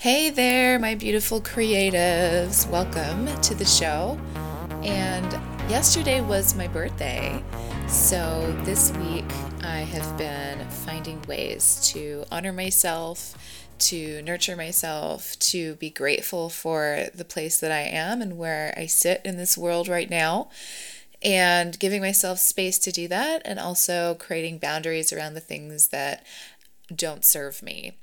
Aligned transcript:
Hey 0.00 0.30
there, 0.30 0.78
my 0.78 0.94
beautiful 0.94 1.40
creatives. 1.40 2.70
Welcome 2.70 3.26
to 3.40 3.52
the 3.52 3.64
show. 3.64 4.16
And 4.84 5.32
yesterday 5.68 6.20
was 6.20 6.54
my 6.54 6.68
birthday. 6.68 7.42
So 7.88 8.56
this 8.62 8.92
week 8.98 9.24
I 9.64 9.78
have 9.78 10.16
been 10.16 10.64
finding 10.70 11.20
ways 11.22 11.80
to 11.92 12.24
honor 12.30 12.52
myself, 12.52 13.36
to 13.80 14.22
nurture 14.22 14.54
myself, 14.54 15.36
to 15.40 15.74
be 15.74 15.90
grateful 15.90 16.48
for 16.48 17.06
the 17.12 17.24
place 17.24 17.58
that 17.58 17.72
I 17.72 17.80
am 17.80 18.22
and 18.22 18.38
where 18.38 18.72
I 18.76 18.86
sit 18.86 19.20
in 19.24 19.36
this 19.36 19.58
world 19.58 19.88
right 19.88 20.08
now. 20.08 20.48
And 21.22 21.76
giving 21.76 22.02
myself 22.02 22.38
space 22.38 22.78
to 22.78 22.92
do 22.92 23.08
that, 23.08 23.42
and 23.44 23.58
also 23.58 24.14
creating 24.14 24.58
boundaries 24.58 25.12
around 25.12 25.34
the 25.34 25.40
things 25.40 25.88
that 25.88 26.24
don't 26.94 27.24
serve 27.24 27.64
me. 27.64 27.96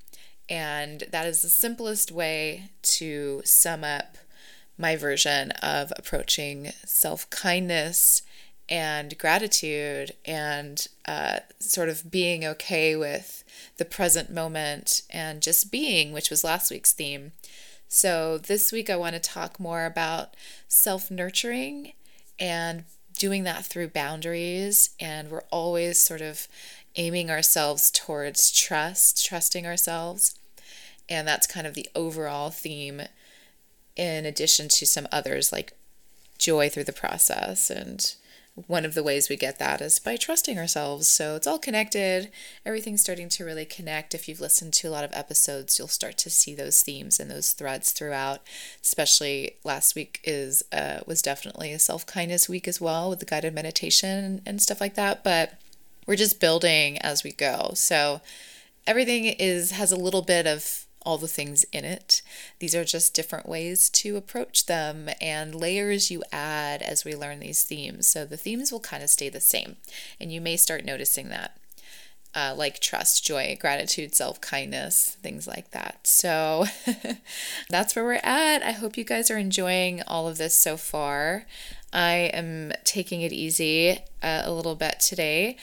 And 0.50 1.04
that 1.12 1.26
is 1.26 1.42
the 1.42 1.50
simplest 1.50 2.12
way 2.12 2.70
to 2.84 3.42
sum 3.46 3.84
up 3.84 4.18
my 4.78 4.96
version 4.96 5.52
of 5.52 5.92
approaching 5.96 6.72
self 6.86 7.30
kindness 7.30 8.22
and 8.68 9.18
gratitude 9.18 10.14
and 10.26 10.88
uh, 11.08 11.40
sort 11.60 11.90
of 11.90 12.10
being 12.10 12.44
okay 12.44 12.96
with 12.96 13.44
the 13.78 13.86
present 13.86 14.30
moment 14.32 15.02
and 15.10 15.42
just 15.42 15.72
being, 15.72 16.12
which 16.12 16.30
was 16.30 16.44
last 16.44 16.72
week's 16.72 16.94
theme. 16.94 17.32
So, 17.88 18.38
this 18.38 18.72
week 18.72 18.90
I 18.90 18.96
want 18.96 19.14
to 19.14 19.20
talk 19.20 19.60
more 19.60 19.86
about 19.86 20.36
self 20.68 21.12
nurturing 21.12 21.94
and 22.40 22.84
doing 23.18 23.44
that 23.44 23.66
through 23.66 23.90
boundaries. 23.90 24.90
And 25.00 25.30
we're 25.30 25.44
always 25.52 26.00
sort 26.00 26.22
of 26.22 26.48
aiming 26.96 27.30
ourselves 27.30 27.92
towards 27.92 28.52
trust, 28.52 29.26
trusting 29.26 29.66
ourselves. 29.66 30.38
And 31.10 31.28
that's 31.28 31.48
kind 31.48 31.68
of 31.68 31.74
the 31.74 31.88
overall 31.96 32.50
theme, 32.50 33.04
in 33.96 34.26
addition 34.26 34.68
to 34.70 34.86
some 34.86 35.08
others 35.12 35.52
like 35.52 35.74
joy 36.38 36.70
through 36.70 36.86
the 36.86 36.94
process. 36.94 37.70
And 37.70 38.16
one 38.68 38.86
of 38.86 38.94
the 38.94 39.04
ways 39.04 39.28
we 39.28 39.36
get 39.36 39.60
that 39.60 39.82
is 39.82 40.00
by 40.00 40.16
trusting 40.16 40.58
ourselves. 40.58 41.08
So 41.10 41.36
it's 41.36 41.46
all 41.46 41.60
connected. 41.60 42.32
Everything's 42.66 43.02
starting 43.02 43.28
to 43.30 43.44
really 43.44 43.66
connect. 43.66 44.16
If 44.16 44.30
you've 44.30 44.40
listened 44.40 44.74
to 44.76 44.88
a 44.88 44.92
lot 44.92 45.04
of 45.04 45.12
episodes, 45.14 45.78
you'll 45.78 45.90
start 45.90 46.18
to 46.20 46.30
see 46.30 46.56
those 46.56 46.82
themes 46.82 47.20
and 47.20 47.30
those 47.30 47.52
threads 47.52 47.92
throughout. 47.92 48.42
Especially 48.82 49.58
last 49.66 49.94
week 49.94 50.22
is 50.24 50.64
uh, 50.72 51.00
was 51.06 51.22
definitely 51.22 51.74
a 51.74 51.80
self 51.80 52.06
kindness 52.06 52.48
week 52.48 52.68
as 52.68 52.80
well 52.80 53.10
with 53.10 53.20
the 53.20 53.26
guided 53.26 53.54
meditation 53.54 54.42
and 54.46 54.62
stuff 54.62 54.80
like 54.80 54.96
that. 54.96 55.22
But 55.22 55.60
we're 56.06 56.16
just 56.16 56.40
building 56.40 56.98
as 57.00 57.24
we 57.24 57.32
go. 57.32 57.72
So 57.74 58.22
everything 58.88 59.26
is 59.26 59.72
has 59.72 59.92
a 59.92 59.98
little 59.98 60.22
bit 60.22 60.46
of 60.48 60.86
all 61.06 61.18
the 61.18 61.28
things 61.28 61.64
in 61.72 61.86
it. 61.86 62.22
These 62.60 62.74
are 62.76 62.84
just 62.84 63.14
different 63.14 63.48
ways 63.48 63.90
to 63.92 64.18
approach 64.18 64.66
them 64.66 65.10
and 65.22 65.54
layers 65.54 66.10
you 66.10 66.24
add 66.32 66.82
as 66.82 67.06
we 67.06 67.16
learn 67.16 67.40
these 67.40 67.64
themes. 67.64 68.08
So 68.08 68.26
the 68.26 68.38
themes 68.38 68.72
will 68.72 68.80
kind 68.80 69.04
of 69.04 69.10
stay 69.10 69.30
the 69.30 69.40
same, 69.40 69.78
and 70.20 70.32
you 70.32 70.42
may 70.42 70.58
start 70.58 70.84
noticing 70.84 71.30
that. 71.30 71.58
Uh, 72.38 72.54
like 72.54 72.82
trust, 72.82 73.24
joy, 73.24 73.58
gratitude, 73.62 74.14
self 74.14 74.42
kindness, 74.42 75.16
things 75.22 75.48
like 75.48 75.72
that. 75.72 76.06
So 76.06 76.66
that's 77.70 77.96
where 77.96 78.04
we're 78.04 78.20
at. 78.24 78.62
I 78.62 78.72
hope 78.72 78.98
you 78.98 79.06
guys 79.06 79.32
are 79.32 79.38
enjoying 79.38 80.02
all 80.06 80.28
of 80.28 80.38
this 80.38 80.54
so 80.54 80.76
far. 80.76 81.46
I 81.94 82.30
am 82.34 82.74
taking 82.84 83.22
it 83.22 83.32
easy 83.32 84.00
uh, 84.22 84.42
a 84.44 84.52
little 84.52 84.76
bit 84.76 85.00
today. 85.00 85.56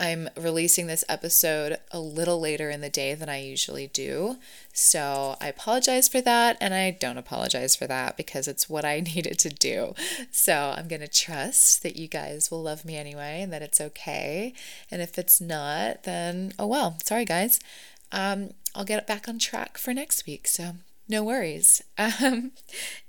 I'm 0.00 0.28
releasing 0.36 0.86
this 0.86 1.04
episode 1.08 1.78
a 1.90 1.98
little 1.98 2.38
later 2.38 2.70
in 2.70 2.80
the 2.80 2.88
day 2.88 3.14
than 3.14 3.28
I 3.28 3.42
usually 3.42 3.88
do. 3.88 4.36
So 4.72 5.36
I 5.40 5.48
apologize 5.48 6.08
for 6.08 6.20
that, 6.20 6.56
and 6.60 6.72
I 6.72 6.92
don't 6.92 7.18
apologize 7.18 7.74
for 7.74 7.88
that 7.88 8.16
because 8.16 8.46
it's 8.46 8.68
what 8.68 8.84
I 8.84 9.00
needed 9.14 9.38
to 9.40 9.48
do. 9.48 9.94
So 10.30 10.74
I'm 10.76 10.86
going 10.86 11.00
to 11.00 11.08
trust 11.08 11.82
that 11.82 11.96
you 11.96 12.06
guys 12.06 12.50
will 12.50 12.62
love 12.62 12.84
me 12.84 12.96
anyway 12.96 13.40
and 13.42 13.52
that 13.52 13.62
it's 13.62 13.80
okay. 13.80 14.54
And 14.90 15.02
if 15.02 15.18
it's 15.18 15.40
not, 15.40 16.04
then 16.04 16.52
oh 16.58 16.66
well, 16.66 16.98
sorry 17.04 17.24
guys. 17.24 17.58
Um, 18.12 18.50
I'll 18.74 18.84
get 18.84 19.00
it 19.00 19.06
back 19.06 19.28
on 19.28 19.38
track 19.38 19.78
for 19.78 19.92
next 19.92 20.26
week. 20.26 20.46
So 20.46 20.76
no 21.08 21.24
worries. 21.24 21.82
Um, 22.20 22.52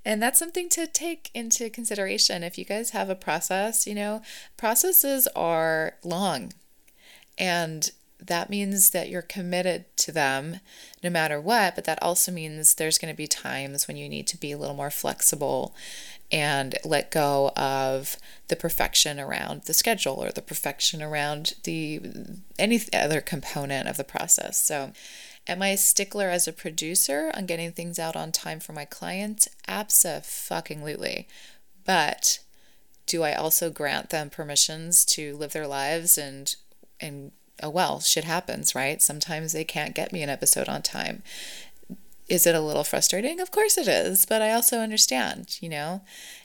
and 0.04 0.22
that's 0.22 0.40
something 0.40 0.68
to 0.70 0.88
take 0.88 1.30
into 1.36 1.70
consideration. 1.70 2.44
If 2.44 2.58
you 2.58 2.66
guys 2.66 2.90
have 2.90 3.10
a 3.10 3.16
process, 3.16 3.86
you 3.86 3.94
know, 3.94 4.24
processes 4.58 5.28
are 5.36 5.94
long 6.04 6.54
and 7.40 7.90
that 8.20 8.50
means 8.50 8.90
that 8.90 9.10
you're 9.10 9.22
committed 9.22 9.86
to 9.96 10.12
them 10.12 10.60
no 11.02 11.10
matter 11.10 11.40
what, 11.40 11.76
but 11.76 11.86
that 11.86 12.02
also 12.04 12.32
means 12.32 12.76
there's 12.76 12.98
going 12.98 13.12
to 13.12 13.18
be 13.18 13.28
times 13.28 13.88
when 13.88 13.96
you 13.96 14.10
need 14.10 14.28
to 14.28 14.38
be 14.38 14.52
a 14.52 14.58
little 14.58 14.76
more 14.76 14.92
flexible 14.92 15.74
and 16.32 16.76
let 16.84 17.12
go 17.12 17.50
of 17.56 18.18
the 18.50 18.56
perfection 18.56 19.20
around 19.20 19.64
the 19.64 19.74
schedule 19.74 20.24
or 20.24 20.32
the 20.32 20.42
perfection 20.42 21.02
around 21.02 21.54
the 21.64 22.02
any 22.60 22.82
other 22.94 23.22
component 23.22 23.88
of 23.88 23.98
the 23.98 24.04
process. 24.04 24.62
So, 24.62 24.92
am 25.48 25.62
I 25.62 25.70
a 25.70 25.78
stickler 25.78 26.30
as 26.30 26.48
a 26.48 26.54
producer 26.54 27.32
on 27.34 27.46
getting 27.46 27.72
things 27.72 27.98
out 27.98 28.16
on 28.16 28.32
time 28.32 28.60
for 28.60 28.74
my 28.74 28.86
clients? 28.86 29.48
Absolutely. 29.68 31.28
But 31.86 32.40
do 33.08 33.24
I 33.24 33.34
also 33.34 33.72
grant 33.72 34.12
them 34.12 34.30
permissions 34.30 35.04
to 35.06 35.36
live 35.38 35.54
their 35.54 35.66
lives 35.66 36.18
and 36.18 36.56
and 37.00 37.32
oh 37.62 37.70
well, 37.70 38.00
shit 38.00 38.24
happens, 38.24 38.76
right? 38.76 39.02
Sometimes 39.02 39.52
they 39.52 39.64
can't 39.64 39.96
get 39.96 40.14
me 40.14 40.24
an 40.24 40.30
episode 40.30 40.70
on 40.70 40.82
time. 40.82 41.24
Is 42.28 42.46
it 42.46 42.56
a 42.56 42.62
little 42.62 42.84
frustrating? 42.84 43.40
Of 43.40 43.52
course 43.52 43.78
it 43.78 43.88
is, 43.88 44.26
but 44.26 44.42
I 44.42 44.52
also 44.52 44.80
understand, 44.80 45.58
you 45.62 45.70
know, 45.70 46.02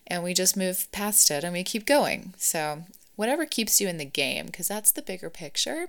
and 0.06 0.24
we 0.24 0.32
just 0.32 0.56
move 0.56 0.90
past 0.92 1.30
it 1.30 1.44
and 1.44 1.52
we 1.52 1.62
keep 1.62 1.84
going. 1.84 2.34
So, 2.38 2.84
whatever 3.16 3.44
keeps 3.44 3.80
you 3.80 3.88
in 3.88 3.98
the 3.98 4.04
game, 4.04 4.46
because 4.46 4.68
that's 4.68 4.90
the 4.90 5.02
bigger 5.02 5.28
picture. 5.28 5.88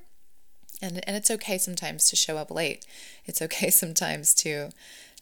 And, 0.82 1.02
and 1.08 1.16
it's 1.16 1.32
okay 1.32 1.58
sometimes 1.58 2.10
to 2.10 2.18
show 2.18 2.38
up 2.38 2.52
late. 2.52 2.86
It's 3.26 3.42
okay 3.42 3.70
sometimes 3.72 4.34
to 4.36 4.72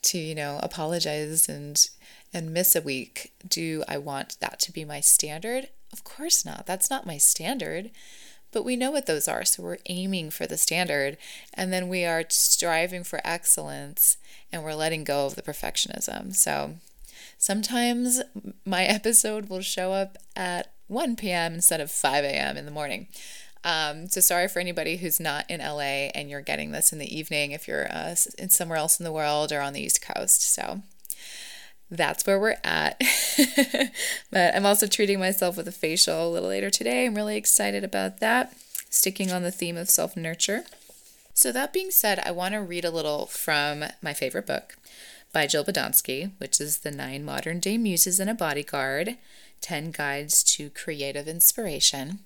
to 0.02 0.18
you 0.18 0.36
know 0.36 0.59
apologize 0.62 1.48
and 1.48 1.88
and 2.34 2.52
miss 2.52 2.76
a 2.76 2.82
week. 2.82 3.32
Do 3.48 3.84
I 3.88 4.00
want 4.00 4.38
that 4.40 4.59
to 4.62 4.72
be 4.72 4.84
my 4.84 5.00
standard? 5.00 5.70
Of 5.92 6.03
course 6.03 6.44
not. 6.44 6.66
That's 6.66 6.90
not 6.90 7.06
my 7.06 7.18
standard 7.18 7.92
but 8.53 8.64
we 8.64 8.75
know 8.75 8.91
what 8.91 9.08
those 9.08 9.28
are. 9.28 9.44
So 9.44 9.64
we're 9.64 9.78
aiming 9.88 10.30
for 10.30 10.46
the 10.46 10.58
standard 10.58 11.18
and 11.53 11.74
then 11.74 11.90
we 11.90 12.06
are 12.06 12.24
striving 12.30 13.03
for 13.03 13.19
excellence 13.25 14.18
and 14.52 14.64
we're 14.64 14.75
letting 14.75 15.03
go 15.03 15.25
of 15.25 15.36
the 15.36 15.41
perfectionism. 15.41 16.34
So 16.36 16.75
sometimes 17.38 18.22
my 18.66 18.84
episode 18.86 19.50
will 19.50 19.62
show 19.62 19.91
up 19.91 20.18
at 20.36 20.72
1 20.88 21.16
p.m. 21.16 21.56
instead 21.56 21.81
of 21.81 21.91
5 21.91 22.24
a.m. 22.24 22.56
in 22.56 22.66
the 22.66 22.72
morning. 22.72 23.08
Um, 23.66 24.08
so 24.09 24.19
sorry 24.19 24.47
for 24.47 24.59
anybody 24.59 24.97
who's 24.97 25.20
not 25.20 25.50
in 25.50 25.62
LA 25.62 26.12
and 26.14 26.30
you're 26.30 26.41
getting 26.41 26.72
this 26.72 26.91
in 26.91 27.00
the 27.00 27.18
evening 27.18 27.52
if 27.52 27.68
you're 27.68 27.88
uh, 27.90 28.16
in 28.38 28.50
somewhere 28.50 28.78
else 28.78 29.00
in 29.00 29.06
the 29.06 29.12
world 29.12 29.52
or 29.52 29.62
on 29.62 29.74
the 29.74 29.81
East 29.81 30.02
Coast. 30.02 30.41
So 30.53 30.81
that's 31.90 32.26
where 32.26 32.40
we're 32.40 32.58
at. 32.64 33.02
but 34.32 34.56
I'm 34.56 34.66
also 34.66 34.88
treating 34.88 35.20
myself 35.20 35.58
with 35.58 35.68
a 35.68 35.72
facial 35.72 36.28
a 36.28 36.30
little 36.30 36.50
later 36.50 36.70
today. 36.70 37.06
I'm 37.06 37.16
really 37.16 37.38
excited 37.38 37.84
about 37.84 38.20
that, 38.20 38.54
sticking 38.90 39.32
on 39.32 39.44
the 39.44 39.52
theme 39.52 39.78
of 39.78 39.90
self 39.90 40.16
nurture. 40.18 40.64
So, 41.36 41.52
that 41.52 41.74
being 41.74 41.90
said, 41.90 42.20
I 42.24 42.32
want 42.32 42.54
to 42.54 42.62
read 42.62 42.86
a 42.86 42.92
little 42.92 43.26
from 43.26 43.86
my 44.02 44.14
favorite 44.14 44.46
book 44.46 44.76
by 45.32 45.48
Jill 45.48 45.66
Badonsky, 45.66 46.32
which 46.38 46.62
is 46.62 46.80
The 46.80 46.92
Nine 46.92 47.26
Modern 47.26 47.60
Day 47.60 47.78
Muses 47.78 48.20
and 48.20 48.30
a 48.30 48.36
Bodyguard 48.36 49.18
10 49.62 49.92
Guides 49.92 50.44
to 50.44 50.70
Creative 50.70 51.28
Inspiration. 51.28 52.20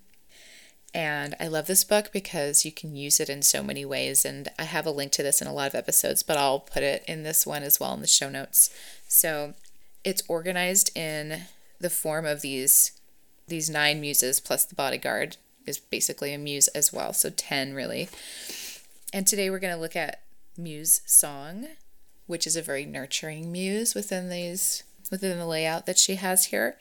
And 0.94 1.34
I 1.38 1.48
love 1.48 1.66
this 1.66 1.84
book 1.84 2.10
because 2.12 2.64
you 2.64 2.72
can 2.72 2.96
use 2.96 3.20
it 3.20 3.28
in 3.28 3.42
so 3.42 3.62
many 3.62 3.84
ways. 3.84 4.24
And 4.24 4.48
I 4.58 4.64
have 4.64 4.86
a 4.86 4.90
link 4.90 5.12
to 5.12 5.22
this 5.22 5.42
in 5.42 5.46
a 5.46 5.52
lot 5.52 5.68
of 5.68 5.74
episodes, 5.74 6.22
but 6.22 6.38
I'll 6.38 6.60
put 6.60 6.82
it 6.82 7.04
in 7.06 7.22
this 7.22 7.46
one 7.46 7.62
as 7.62 7.78
well 7.78 7.94
in 7.94 8.00
the 8.00 8.06
show 8.06 8.30
notes. 8.30 8.70
So 9.06 9.54
it's 10.02 10.22
organized 10.28 10.96
in 10.96 11.42
the 11.80 11.90
form 11.90 12.26
of 12.26 12.40
these 12.40 12.92
these 13.46 13.70
nine 13.70 13.98
muses 13.98 14.40
plus 14.40 14.66
the 14.66 14.74
bodyguard 14.74 15.38
is 15.66 15.78
basically 15.78 16.34
a 16.34 16.38
muse 16.38 16.68
as 16.68 16.92
well. 16.92 17.12
So 17.12 17.30
10 17.30 17.72
really. 17.74 18.08
And 19.12 19.26
today 19.26 19.48
we're 19.48 19.58
going 19.58 19.74
to 19.74 19.80
look 19.80 19.96
at 19.96 20.20
Muse 20.56 21.00
Song, 21.06 21.66
which 22.26 22.46
is 22.46 22.56
a 22.56 22.62
very 22.62 22.84
nurturing 22.84 23.50
muse 23.50 23.94
within 23.94 24.28
these 24.28 24.82
within 25.10 25.38
the 25.38 25.46
layout 25.46 25.86
that 25.86 25.98
she 25.98 26.16
has 26.16 26.46
here. 26.46 26.76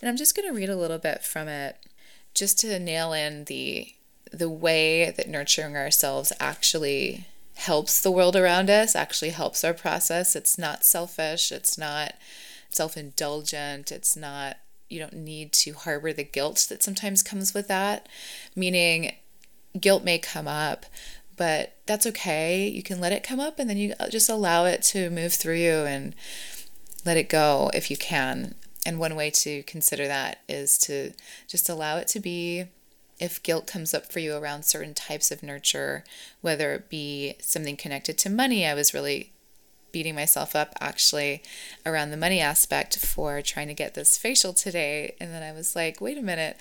And 0.00 0.08
I'm 0.08 0.16
just 0.16 0.36
going 0.36 0.48
to 0.48 0.54
read 0.54 0.68
a 0.68 0.76
little 0.76 0.98
bit 0.98 1.24
from 1.24 1.48
it 1.48 1.78
just 2.36 2.60
to 2.60 2.78
nail 2.78 3.12
in 3.12 3.44
the 3.44 3.92
the 4.32 4.50
way 4.50 5.10
that 5.10 5.28
nurturing 5.28 5.76
ourselves 5.76 6.32
actually 6.38 7.26
helps 7.54 8.00
the 8.00 8.10
world 8.10 8.36
around 8.36 8.68
us, 8.68 8.94
actually 8.94 9.30
helps 9.30 9.64
our 9.64 9.72
process. 9.72 10.36
It's 10.36 10.58
not 10.58 10.84
selfish, 10.84 11.50
it's 11.50 11.78
not 11.78 12.14
self 12.68 12.96
indulgent, 12.96 13.90
it's 13.90 14.16
not, 14.16 14.58
you 14.90 14.98
don't 14.98 15.14
need 15.14 15.52
to 15.54 15.72
harbor 15.72 16.12
the 16.12 16.24
guilt 16.24 16.66
that 16.68 16.82
sometimes 16.82 17.22
comes 17.22 17.54
with 17.54 17.66
that. 17.68 18.08
Meaning, 18.54 19.14
guilt 19.80 20.04
may 20.04 20.18
come 20.18 20.46
up, 20.46 20.84
but 21.36 21.76
that's 21.86 22.06
okay. 22.06 22.68
You 22.68 22.82
can 22.82 23.00
let 23.00 23.12
it 23.12 23.22
come 23.22 23.40
up 23.40 23.58
and 23.58 23.70
then 23.70 23.78
you 23.78 23.94
just 24.10 24.28
allow 24.28 24.66
it 24.66 24.82
to 24.84 25.08
move 25.08 25.32
through 25.32 25.56
you 25.56 25.84
and 25.84 26.14
let 27.06 27.16
it 27.16 27.28
go 27.28 27.70
if 27.72 27.90
you 27.90 27.96
can. 27.96 28.54
And 28.86 29.00
one 29.00 29.16
way 29.16 29.30
to 29.30 29.64
consider 29.64 30.06
that 30.06 30.38
is 30.48 30.78
to 30.78 31.12
just 31.48 31.68
allow 31.68 31.96
it 31.96 32.06
to 32.08 32.20
be. 32.20 32.66
If 33.18 33.42
guilt 33.42 33.66
comes 33.66 33.92
up 33.92 34.12
for 34.12 34.20
you 34.20 34.36
around 34.36 34.64
certain 34.64 34.94
types 34.94 35.32
of 35.32 35.42
nurture, 35.42 36.04
whether 36.40 36.72
it 36.72 36.88
be 36.88 37.34
something 37.40 37.76
connected 37.76 38.16
to 38.18 38.30
money, 38.30 38.64
I 38.64 38.74
was 38.74 38.94
really 38.94 39.32
beating 39.90 40.14
myself 40.14 40.54
up 40.54 40.74
actually 40.80 41.42
around 41.84 42.10
the 42.10 42.16
money 42.16 42.40
aspect 42.40 42.98
for 42.98 43.42
trying 43.42 43.68
to 43.68 43.74
get 43.74 43.94
this 43.94 44.18
facial 44.18 44.52
today. 44.52 45.16
And 45.18 45.32
then 45.32 45.42
I 45.42 45.52
was 45.52 45.74
like, 45.74 46.00
wait 46.00 46.18
a 46.18 46.22
minute, 46.22 46.56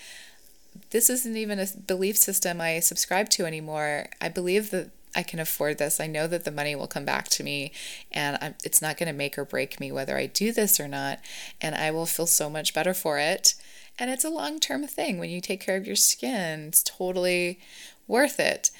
this 0.89 1.09
isn't 1.09 1.37
even 1.37 1.59
a 1.59 1.67
belief 1.85 2.17
system 2.17 2.59
I 2.59 2.79
subscribe 2.79 3.29
to 3.31 3.45
anymore. 3.45 4.07
I 4.19 4.29
believe 4.29 4.71
that 4.71 4.89
I 5.15 5.23
can 5.23 5.39
afford 5.39 5.77
this. 5.77 5.99
I 5.99 6.07
know 6.07 6.27
that 6.27 6.43
the 6.43 6.51
money 6.51 6.75
will 6.75 6.87
come 6.87 7.05
back 7.05 7.29
to 7.29 7.43
me 7.43 7.71
and 8.11 8.37
I'm, 8.41 8.55
it's 8.63 8.81
not 8.81 8.97
going 8.97 9.07
to 9.07 9.13
make 9.13 9.37
or 9.37 9.45
break 9.45 9.79
me 9.79 9.91
whether 9.91 10.17
I 10.17 10.25
do 10.25 10.51
this 10.51 10.79
or 10.79 10.87
not. 10.87 11.19
And 11.61 11.73
I 11.73 11.91
will 11.91 12.05
feel 12.05 12.27
so 12.27 12.49
much 12.49 12.73
better 12.73 12.93
for 12.93 13.17
it. 13.17 13.55
And 13.97 14.11
it's 14.11 14.25
a 14.25 14.29
long 14.29 14.59
term 14.59 14.85
thing. 14.87 15.17
When 15.17 15.29
you 15.29 15.39
take 15.39 15.61
care 15.61 15.77
of 15.77 15.87
your 15.87 15.95
skin, 15.95 16.67
it's 16.67 16.83
totally 16.83 17.59
worth 18.07 18.39
it. 18.39 18.71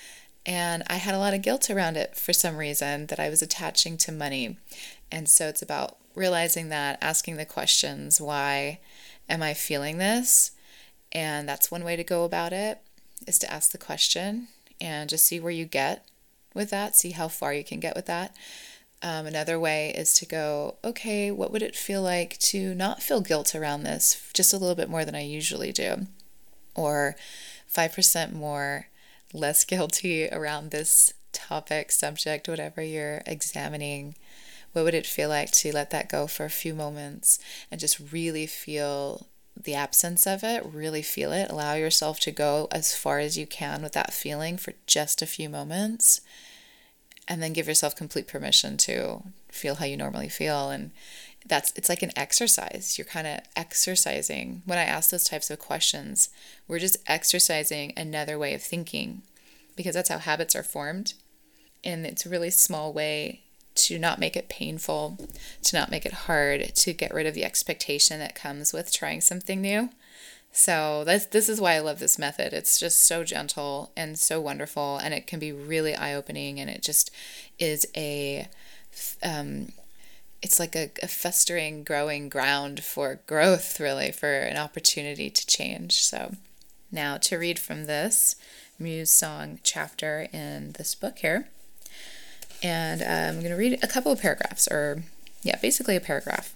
And 0.45 0.83
I 0.87 0.95
had 0.95 1.15
a 1.15 1.19
lot 1.19 1.33
of 1.33 1.41
guilt 1.41 1.69
around 1.69 1.97
it 1.97 2.15
for 2.15 2.33
some 2.33 2.57
reason 2.57 3.07
that 3.07 3.19
I 3.19 3.29
was 3.29 3.41
attaching 3.41 3.97
to 3.97 4.11
money. 4.11 4.57
And 5.11 5.27
so 5.27 5.47
it's 5.47 5.61
about 5.61 5.97
realizing 6.13 6.69
that, 6.69 6.99
asking 7.01 7.37
the 7.37 7.45
questions 7.45 8.21
why 8.21 8.79
am 9.27 9.41
I 9.41 9.53
feeling 9.53 9.97
this? 9.97 10.51
And 11.11 11.47
that's 11.47 11.71
one 11.71 11.83
way 11.83 11.95
to 11.95 12.03
go 12.03 12.25
about 12.25 12.53
it 12.53 12.79
is 13.25 13.39
to 13.39 13.51
ask 13.51 13.71
the 13.71 13.77
question 13.77 14.49
and 14.81 15.09
just 15.09 15.25
see 15.25 15.39
where 15.39 15.51
you 15.51 15.65
get 15.65 16.05
with 16.55 16.69
that, 16.71 16.95
see 16.95 17.11
how 17.11 17.27
far 17.27 17.53
you 17.53 17.63
can 17.63 17.79
get 17.79 17.95
with 17.95 18.05
that. 18.07 18.35
Um, 19.03 19.27
another 19.27 19.59
way 19.59 19.93
is 19.95 20.13
to 20.15 20.25
go, 20.25 20.77
okay, 20.83 21.29
what 21.29 21.51
would 21.51 21.61
it 21.61 21.75
feel 21.75 22.01
like 22.01 22.39
to 22.39 22.73
not 22.73 23.03
feel 23.03 23.21
guilt 23.21 23.53
around 23.53 23.83
this 23.83 24.29
just 24.33 24.53
a 24.53 24.57
little 24.57 24.75
bit 24.75 24.89
more 24.89 25.05
than 25.05 25.15
I 25.15 25.21
usually 25.21 25.71
do? 25.71 26.07
Or 26.73 27.15
5% 27.71 28.33
more, 28.33 28.87
less 29.33 29.63
guilty 29.65 30.27
around 30.29 30.71
this 30.71 31.13
topic, 31.31 31.91
subject, 31.91 32.47
whatever 32.47 32.81
you're 32.81 33.21
examining. 33.25 34.15
What 34.73 34.85
would 34.85 34.93
it 34.93 35.05
feel 35.05 35.29
like 35.29 35.51
to 35.51 35.71
let 35.71 35.91
that 35.91 36.09
go 36.09 36.27
for 36.27 36.45
a 36.45 36.49
few 36.49 36.73
moments 36.73 37.37
and 37.69 37.79
just 37.79 38.11
really 38.11 38.47
feel 38.47 39.27
the 39.55 39.75
absence 39.75 40.27
of 40.27 40.43
it, 40.43 40.65
really 40.65 41.01
feel 41.01 41.31
it. 41.31 41.49
Allow 41.49 41.75
yourself 41.75 42.19
to 42.21 42.31
go 42.31 42.67
as 42.71 42.95
far 42.95 43.19
as 43.19 43.37
you 43.37 43.47
can 43.47 43.81
with 43.81 43.93
that 43.93 44.13
feeling 44.13 44.57
for 44.57 44.73
just 44.85 45.21
a 45.21 45.25
few 45.27 45.49
moments. 45.49 46.21
And 47.27 47.41
then 47.41 47.53
give 47.53 47.67
yourself 47.67 47.95
complete 47.95 48.27
permission 48.27 48.77
to 48.77 49.23
feel 49.49 49.75
how 49.75 49.85
you 49.85 49.97
normally 49.97 50.29
feel. 50.29 50.69
And 50.69 50.91
that's 51.45 51.73
it's 51.75 51.89
like 51.89 52.03
an 52.03 52.11
exercise. 52.15 52.97
You're 52.97 53.05
kind 53.05 53.27
of 53.27 53.39
exercising. 53.55 54.61
When 54.65 54.77
I 54.77 54.83
ask 54.83 55.09
those 55.09 55.23
types 55.23 55.49
of 55.49 55.59
questions, 55.59 56.29
we're 56.67 56.79
just 56.79 56.97
exercising 57.07 57.93
another 57.97 58.37
way 58.37 58.53
of 58.53 58.61
thinking 58.61 59.23
because 59.75 59.95
that's 59.95 60.09
how 60.09 60.19
habits 60.19 60.55
are 60.55 60.63
formed. 60.63 61.13
And 61.83 62.05
it's 62.05 62.25
a 62.25 62.29
really 62.29 62.49
small 62.49 62.93
way 62.93 63.41
to 63.75 63.99
not 63.99 64.19
make 64.19 64.35
it 64.35 64.49
painful, 64.49 65.17
to 65.63 65.75
not 65.75 65.91
make 65.91 66.05
it 66.05 66.13
hard, 66.13 66.73
to 66.75 66.93
get 66.93 67.13
rid 67.13 67.27
of 67.27 67.33
the 67.33 67.43
expectation 67.43 68.19
that 68.19 68.33
comes 68.33 68.71
with 68.71 68.91
trying 68.91 69.21
something 69.21 69.61
new. 69.61 69.89
So 70.57 71.03
that's 71.03 71.25
this 71.25 71.49
is 71.49 71.59
why 71.59 71.73
I 71.73 71.79
love 71.79 71.99
this 71.99 72.17
method. 72.17 72.53
It's 72.53 72.79
just 72.79 73.05
so 73.05 73.25
gentle 73.25 73.91
and 73.97 74.17
so 74.17 74.39
wonderful, 74.39 74.97
and 74.97 75.13
it 75.13 75.27
can 75.27 75.37
be 75.37 75.51
really 75.51 75.93
eye 75.93 76.15
opening. 76.15 76.61
And 76.61 76.69
it 76.69 76.81
just 76.81 77.11
is 77.59 77.85
a, 77.93 78.47
um, 79.21 79.73
it's 80.41 80.57
like 80.57 80.73
a, 80.73 80.91
a 81.03 81.09
festering, 81.09 81.83
growing 81.83 82.29
ground 82.29 82.85
for 82.85 83.19
growth, 83.27 83.81
really, 83.81 84.13
for 84.13 84.31
an 84.31 84.55
opportunity 84.55 85.29
to 85.29 85.45
change. 85.45 85.95
So 86.01 86.35
now 86.89 87.17
to 87.17 87.37
read 87.37 87.59
from 87.59 87.83
this 87.83 88.37
Muse 88.79 89.11
Song 89.11 89.59
chapter 89.61 90.27
in 90.31 90.71
this 90.77 90.95
book 90.95 91.19
here. 91.19 91.49
And 92.63 93.01
uh, 93.01 93.05
I'm 93.05 93.39
going 93.41 93.51
to 93.51 93.57
read 93.57 93.83
a 93.83 93.87
couple 93.87 94.13
of 94.13 94.21
paragraphs, 94.21 94.69
or 94.69 95.03
yeah, 95.43 95.59
basically 95.61 95.97
a 95.97 96.01
paragraph. 96.01 96.54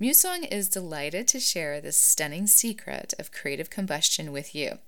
Musong 0.00 0.50
is 0.50 0.70
delighted 0.70 1.28
to 1.28 1.38
share 1.38 1.78
this 1.78 1.96
stunning 1.98 2.46
secret 2.46 3.12
of 3.18 3.30
creative 3.30 3.68
combustion 3.68 4.32
with 4.32 4.54
you. 4.54 4.78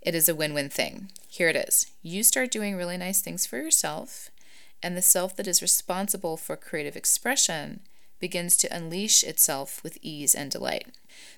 It 0.00 0.14
is 0.14 0.26
a 0.26 0.34
win 0.34 0.54
win 0.54 0.70
thing. 0.70 1.10
Here 1.28 1.50
it 1.50 1.56
is 1.56 1.92
you 2.02 2.22
start 2.22 2.50
doing 2.50 2.74
really 2.74 2.96
nice 2.96 3.20
things 3.20 3.44
for 3.44 3.58
yourself, 3.58 4.30
and 4.82 4.96
the 4.96 5.02
self 5.02 5.36
that 5.36 5.46
is 5.46 5.60
responsible 5.60 6.38
for 6.38 6.56
creative 6.56 6.96
expression 6.96 7.80
begins 8.20 8.56
to 8.56 8.74
unleash 8.74 9.22
itself 9.22 9.82
with 9.82 9.98
ease 10.00 10.34
and 10.34 10.50
delight. 10.50 10.86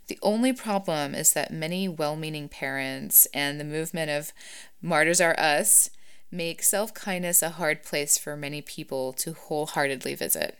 The 0.07 0.21
only 0.23 0.53
problem 0.53 1.13
is 1.17 1.33
that 1.33 1.53
many 1.53 1.89
well 1.89 2.15
meaning 2.15 2.49
parents 2.49 3.27
and 3.35 3.59
the 3.59 3.65
movement 3.65 4.09
of 4.09 4.33
Martyrs 4.81 5.21
Are 5.21 5.35
Us 5.37 5.91
make 6.31 6.63
self 6.63 6.95
kindness 6.95 7.43
a 7.43 7.51
hard 7.51 7.83
place 7.83 8.19
for 8.19 8.37
many 8.37 8.63
people 8.63 9.13
to 9.15 9.33
wholeheartedly 9.33 10.15
visit. 10.15 10.57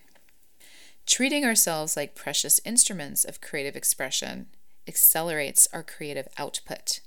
Treating 1.07 1.45
ourselves 1.45 1.97
like 1.97 2.17
precious 2.17 2.61
instruments 2.65 3.25
of 3.25 3.41
creative 3.41 3.77
expression 3.77 4.47
accelerates 4.89 5.69
our 5.73 5.85
creative 5.85 6.27
output. 6.37 7.01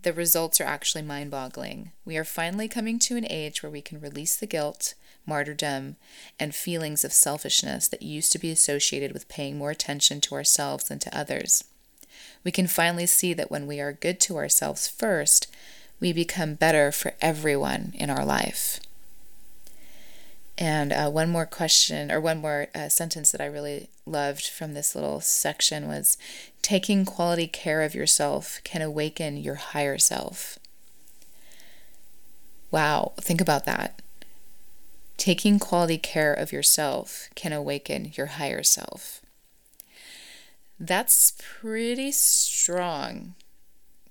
The 0.00 0.12
results 0.12 0.60
are 0.60 0.64
actually 0.64 1.02
mind 1.02 1.30
boggling. 1.30 1.92
We 2.04 2.16
are 2.16 2.24
finally 2.24 2.66
coming 2.66 2.98
to 3.00 3.16
an 3.16 3.26
age 3.30 3.62
where 3.62 3.70
we 3.70 3.80
can 3.80 4.00
release 4.00 4.36
the 4.36 4.46
guilt, 4.46 4.94
martyrdom, 5.24 5.96
and 6.38 6.52
feelings 6.52 7.04
of 7.04 7.12
selfishness 7.12 7.86
that 7.88 8.02
used 8.02 8.32
to 8.32 8.40
be 8.40 8.50
associated 8.50 9.12
with 9.12 9.28
paying 9.28 9.56
more 9.56 9.70
attention 9.70 10.20
to 10.22 10.34
ourselves 10.34 10.88
than 10.88 10.98
to 10.98 11.16
others. 11.16 11.62
We 12.42 12.50
can 12.50 12.66
finally 12.66 13.06
see 13.06 13.34
that 13.34 13.52
when 13.52 13.68
we 13.68 13.80
are 13.80 13.92
good 13.92 14.18
to 14.20 14.36
ourselves 14.36 14.88
first, 14.88 15.46
we 16.00 16.12
become 16.12 16.54
better 16.54 16.90
for 16.90 17.14
everyone 17.20 17.92
in 17.94 18.10
our 18.10 18.24
life. 18.24 18.80
And 20.56 20.92
uh, 20.92 21.10
one 21.10 21.30
more 21.30 21.46
question, 21.46 22.12
or 22.12 22.20
one 22.20 22.38
more 22.38 22.68
uh, 22.74 22.88
sentence 22.88 23.32
that 23.32 23.40
I 23.40 23.46
really 23.46 23.88
loved 24.06 24.46
from 24.46 24.74
this 24.74 24.94
little 24.94 25.20
section 25.20 25.88
was 25.88 26.16
taking 26.62 27.04
quality 27.04 27.46
care 27.46 27.82
of 27.82 27.94
yourself 27.94 28.60
can 28.62 28.80
awaken 28.80 29.36
your 29.36 29.56
higher 29.56 29.98
self. 29.98 30.58
Wow, 32.70 33.12
think 33.20 33.40
about 33.40 33.66
that. 33.66 34.00
Taking 35.16 35.58
quality 35.58 35.98
care 35.98 36.34
of 36.34 36.52
yourself 36.52 37.28
can 37.34 37.52
awaken 37.52 38.12
your 38.14 38.26
higher 38.26 38.62
self. 38.62 39.20
That's 40.78 41.34
pretty 41.38 42.12
strong 42.12 43.34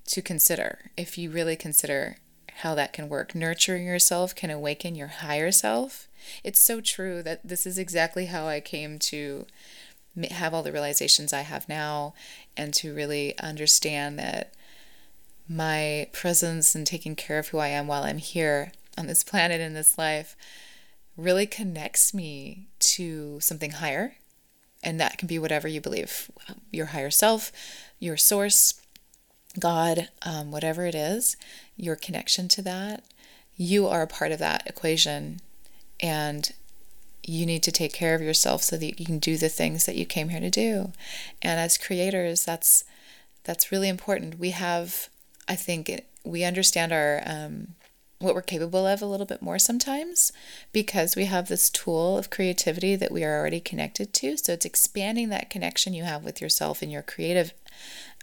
to 0.08 0.22
consider 0.22 0.92
if 0.96 1.18
you 1.18 1.30
really 1.30 1.56
consider 1.56 2.18
how 2.58 2.76
that 2.76 2.94
can 2.94 3.10
work. 3.10 3.36
Nurturing 3.36 3.86
yourself 3.86 4.36
can 4.36 4.50
awaken 4.50 4.96
your 4.96 5.08
higher 5.08 5.52
self. 5.52 6.08
It's 6.44 6.60
so 6.60 6.82
true 6.82 7.22
that 7.24 7.42
this 7.44 7.66
is 7.66 7.78
exactly 7.78 8.26
how 8.28 8.48
I 8.48 8.60
came 8.60 9.00
to 9.00 9.46
have 10.32 10.54
all 10.54 10.64
the 10.64 10.72
realizations 10.72 11.34
I 11.34 11.42
have 11.42 11.68
now 11.68 12.14
and 12.56 12.74
to 12.76 12.94
really 12.94 13.38
understand 13.40 14.20
that 14.20 14.54
my 15.50 16.08
presence 16.14 16.76
and 16.76 16.86
taking 16.86 17.16
care 17.16 17.40
of 17.40 17.50
who 17.50 17.58
I 17.58 17.68
am 17.68 17.88
while 17.88 18.04
I'm 18.04 18.20
here 18.20 18.72
on 18.98 19.08
this 19.08 19.24
planet 19.24 19.60
in 19.60 19.74
this 19.74 19.98
life 19.98 20.36
really 21.18 21.46
connects 21.46 22.14
me 22.14 22.68
to 22.80 23.40
something 23.40 23.72
higher. 23.72 24.16
And 24.82 25.00
that 25.00 25.18
can 25.18 25.28
be 25.28 25.40
whatever 25.40 25.68
you 25.68 25.80
believe 25.80 26.30
your 26.72 26.88
higher 26.88 27.12
self, 27.12 27.52
your 28.00 28.18
source, 28.18 28.82
God, 29.60 30.10
um, 30.24 30.52
whatever 30.52 30.86
it 30.86 30.96
is, 30.96 31.38
your 31.76 31.96
connection 31.96 32.48
to 32.50 32.62
that, 32.62 33.04
you 33.56 33.88
are 33.88 34.02
a 34.02 34.08
part 34.08 34.32
of 34.32 34.40
that 34.40 34.64
equation. 34.66 35.40
And 36.00 36.52
you 37.26 37.46
need 37.46 37.64
to 37.64 37.72
take 37.72 37.94
care 37.94 38.16
of 38.16 38.22
yourself 38.22 38.64
so 38.64 38.78
that 38.78 39.00
you 39.00 39.06
can 39.06 39.20
do 39.20 39.38
the 39.38 39.50
things 39.50 39.86
that 39.86 39.96
you 39.96 40.06
came 40.06 40.30
here 40.30 40.42
to 40.42 40.50
do. 40.50 40.92
And 41.42 41.60
as 41.60 41.78
creators, 41.78 42.44
that's 42.44 42.84
that's 43.46 43.72
really 43.72 43.90
important. 43.90 44.40
We 44.40 44.52
have, 44.52 45.10
I 45.48 45.56
think, 45.56 46.06
we 46.24 46.44
understand 46.44 46.92
our 46.92 47.22
um, 47.26 47.76
what 48.20 48.36
we're 48.36 48.42
capable 48.42 48.88
of 48.88 49.02
a 49.02 49.06
little 49.06 49.26
bit 49.26 49.42
more 49.42 49.60
sometimes 49.60 50.32
because 50.72 51.16
we 51.16 51.26
have 51.26 51.50
this 51.50 51.70
tool 51.70 52.18
of 52.18 52.30
creativity 52.30 52.96
that 52.96 53.12
we 53.12 53.24
are 53.24 53.38
already 53.38 53.60
connected 53.60 54.14
to. 54.14 54.38
So 54.38 54.54
it's 54.54 54.66
expanding 54.66 55.28
that 55.30 55.50
connection 55.50 55.94
you 55.94 56.04
have 56.04 56.24
with 56.24 56.40
yourself 56.40 56.82
and 56.82 56.92
your 56.92 57.02
creative 57.02 57.54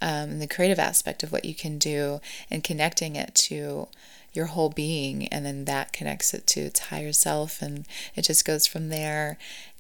um, 0.01 0.39
the 0.39 0.47
creative 0.47 0.79
aspect 0.79 1.23
of 1.23 1.33
what 1.33 1.45
you 1.45 1.55
can 1.55 1.79
do 1.79 2.21
and 2.51 2.65
connecting 2.65 3.17
it 3.17 3.35
to 3.35 3.89
your 4.33 4.47
whole 4.47 4.71
being 4.71 5.27
and 5.29 5.45
then 5.45 5.65
that 5.65 5.93
connects 5.93 6.33
it 6.33 6.47
to 6.47 6.61
its 6.61 6.81
higher 6.81 7.13
self 7.13 7.61
and 7.61 7.87
it 8.15 8.23
just 8.23 8.45
goes 8.45 8.67
from 8.67 8.89
there 8.89 9.37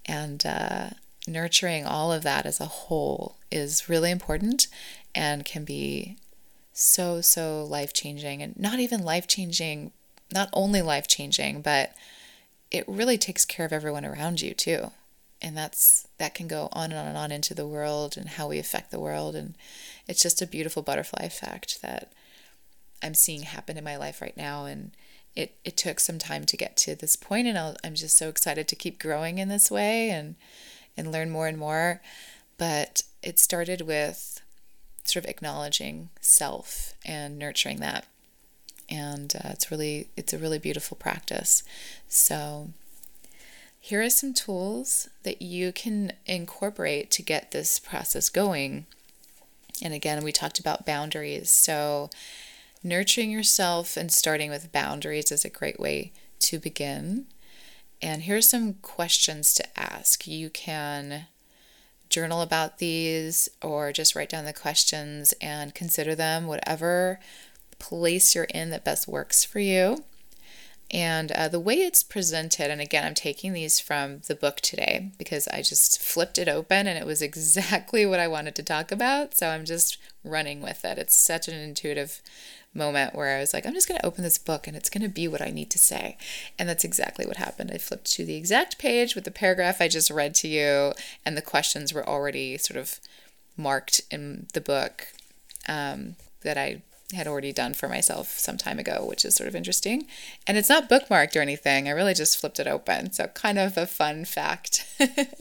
and 0.06 0.44
uh, 0.44 0.90
nurturing 1.28 1.86
all 1.86 2.12
of 2.12 2.22
that 2.22 2.46
as 2.46 2.60
a 2.60 2.66
whole 2.66 3.36
is 3.50 3.88
really 3.88 4.10
important 4.10 4.66
and 5.14 5.44
can 5.44 5.64
be 5.64 6.16
so 6.72 7.20
so 7.20 7.64
life 7.64 7.92
changing 7.92 8.42
and 8.42 8.58
not 8.58 8.80
even 8.80 9.04
life 9.04 9.26
changing 9.28 9.92
not 10.32 10.48
only 10.52 10.82
life 10.82 11.08
changing, 11.08 11.62
but 11.62 11.92
it 12.70 12.84
really 12.86 13.18
takes 13.18 13.44
care 13.44 13.66
of 13.66 13.72
everyone 13.72 14.04
around 14.04 14.40
you 14.40 14.54
too. 14.54 14.92
And 15.42 15.56
that's 15.56 16.06
that 16.18 16.34
can 16.34 16.48
go 16.48 16.68
on 16.72 16.92
and 16.92 17.00
on 17.00 17.06
and 17.06 17.16
on 17.16 17.32
into 17.32 17.54
the 17.54 17.66
world 17.66 18.16
and 18.16 18.28
how 18.28 18.48
we 18.48 18.58
affect 18.58 18.90
the 18.90 19.00
world. 19.00 19.34
And 19.34 19.56
it's 20.10 20.22
just 20.22 20.42
a 20.42 20.46
beautiful 20.46 20.82
butterfly 20.82 21.22
effect 21.22 21.80
that 21.82 22.12
I'm 23.00 23.14
seeing 23.14 23.42
happen 23.42 23.78
in 23.78 23.84
my 23.84 23.96
life 23.96 24.20
right 24.20 24.36
now. 24.36 24.64
And 24.64 24.90
it, 25.36 25.54
it 25.64 25.76
took 25.76 26.00
some 26.00 26.18
time 26.18 26.44
to 26.46 26.56
get 26.56 26.76
to 26.78 26.96
this 26.96 27.14
point, 27.14 27.46
and 27.46 27.56
i 27.56 27.76
I'm 27.84 27.94
just 27.94 28.18
so 28.18 28.28
excited 28.28 28.66
to 28.68 28.76
keep 28.76 28.98
growing 28.98 29.38
in 29.38 29.48
this 29.48 29.70
way 29.70 30.10
and 30.10 30.34
and 30.96 31.12
learn 31.12 31.30
more 31.30 31.46
and 31.46 31.56
more. 31.56 32.02
But 32.58 33.04
it 33.22 33.38
started 33.38 33.82
with 33.82 34.42
sort 35.04 35.24
of 35.24 35.30
acknowledging 35.30 36.10
self 36.20 36.94
and 37.06 37.38
nurturing 37.38 37.78
that 37.80 38.06
and 38.88 39.34
uh, 39.36 39.48
it's 39.50 39.70
really 39.70 40.08
it's 40.16 40.32
a 40.32 40.38
really 40.38 40.58
beautiful 40.58 40.96
practice 40.96 41.64
so 42.06 42.68
here 43.80 44.02
are 44.02 44.10
some 44.10 44.34
tools 44.34 45.08
that 45.22 45.40
you 45.40 45.72
can 45.72 46.12
incorporate 46.26 47.10
to 47.10 47.22
get 47.22 47.50
this 47.50 47.78
process 47.78 48.28
going 48.28 48.86
and 49.82 49.94
again 49.94 50.22
we 50.22 50.32
talked 50.32 50.58
about 50.58 50.86
boundaries. 50.86 51.50
So 51.50 52.10
nurturing 52.82 53.30
yourself 53.30 53.96
and 53.96 54.10
starting 54.10 54.50
with 54.50 54.72
boundaries 54.72 55.30
is 55.30 55.44
a 55.44 55.50
great 55.50 55.78
way 55.78 56.12
to 56.40 56.58
begin. 56.58 57.26
And 58.02 58.22
here's 58.22 58.48
some 58.48 58.74
questions 58.74 59.52
to 59.54 59.78
ask. 59.78 60.26
You 60.26 60.48
can 60.48 61.26
journal 62.08 62.42
about 62.42 62.78
these 62.78 63.48
or 63.62 63.92
just 63.92 64.14
write 64.14 64.30
down 64.30 64.44
the 64.44 64.52
questions 64.52 65.32
and 65.40 65.74
consider 65.74 66.14
them 66.14 66.46
whatever 66.46 67.20
place 67.78 68.34
you're 68.34 68.44
in 68.44 68.70
that 68.70 68.84
best 68.84 69.06
works 69.06 69.44
for 69.44 69.60
you. 69.60 70.04
And 70.92 71.30
uh, 71.32 71.48
the 71.48 71.60
way 71.60 71.76
it's 71.76 72.02
presented, 72.02 72.70
and 72.70 72.80
again, 72.80 73.04
I'm 73.04 73.14
taking 73.14 73.52
these 73.52 73.78
from 73.78 74.22
the 74.26 74.34
book 74.34 74.60
today 74.60 75.12
because 75.18 75.46
I 75.48 75.62
just 75.62 76.02
flipped 76.02 76.36
it 76.36 76.48
open 76.48 76.86
and 76.86 76.98
it 76.98 77.06
was 77.06 77.22
exactly 77.30 78.04
what 78.04 78.20
I 78.20 78.28
wanted 78.28 78.54
to 78.56 78.62
talk 78.62 78.90
about. 78.90 79.36
So 79.36 79.48
I'm 79.48 79.64
just 79.64 79.98
running 80.24 80.60
with 80.60 80.84
it. 80.84 80.98
It's 80.98 81.16
such 81.16 81.46
an 81.48 81.54
intuitive 81.54 82.20
moment 82.74 83.14
where 83.14 83.36
I 83.36 83.40
was 83.40 83.52
like, 83.52 83.66
I'm 83.66 83.74
just 83.74 83.88
going 83.88 84.00
to 84.00 84.06
open 84.06 84.22
this 84.22 84.38
book 84.38 84.66
and 84.66 84.76
it's 84.76 84.90
going 84.90 85.02
to 85.02 85.08
be 85.08 85.28
what 85.28 85.42
I 85.42 85.50
need 85.50 85.70
to 85.70 85.78
say. 85.78 86.16
And 86.58 86.68
that's 86.68 86.84
exactly 86.84 87.26
what 87.26 87.36
happened. 87.36 87.70
I 87.72 87.78
flipped 87.78 88.10
to 88.12 88.24
the 88.24 88.36
exact 88.36 88.78
page 88.78 89.14
with 89.14 89.24
the 89.24 89.30
paragraph 89.30 89.80
I 89.80 89.88
just 89.88 90.10
read 90.10 90.34
to 90.36 90.48
you, 90.48 90.92
and 91.24 91.36
the 91.36 91.42
questions 91.42 91.92
were 91.92 92.08
already 92.08 92.56
sort 92.58 92.78
of 92.78 93.00
marked 93.56 94.00
in 94.10 94.46
the 94.54 94.60
book 94.60 95.08
um, 95.68 96.16
that 96.42 96.56
I 96.56 96.82
had 97.12 97.26
already 97.26 97.52
done 97.52 97.74
for 97.74 97.88
myself 97.88 98.38
some 98.38 98.56
time 98.56 98.78
ago, 98.78 99.04
which 99.06 99.24
is 99.24 99.34
sort 99.34 99.48
of 99.48 99.56
interesting. 99.56 100.06
And 100.46 100.56
it's 100.56 100.68
not 100.68 100.88
bookmarked 100.88 101.36
or 101.36 101.40
anything. 101.40 101.88
I 101.88 101.92
really 101.92 102.14
just 102.14 102.38
flipped 102.38 102.60
it 102.60 102.66
open. 102.66 103.12
So, 103.12 103.26
kind 103.28 103.58
of 103.58 103.76
a 103.76 103.86
fun 103.86 104.24
fact. 104.24 104.86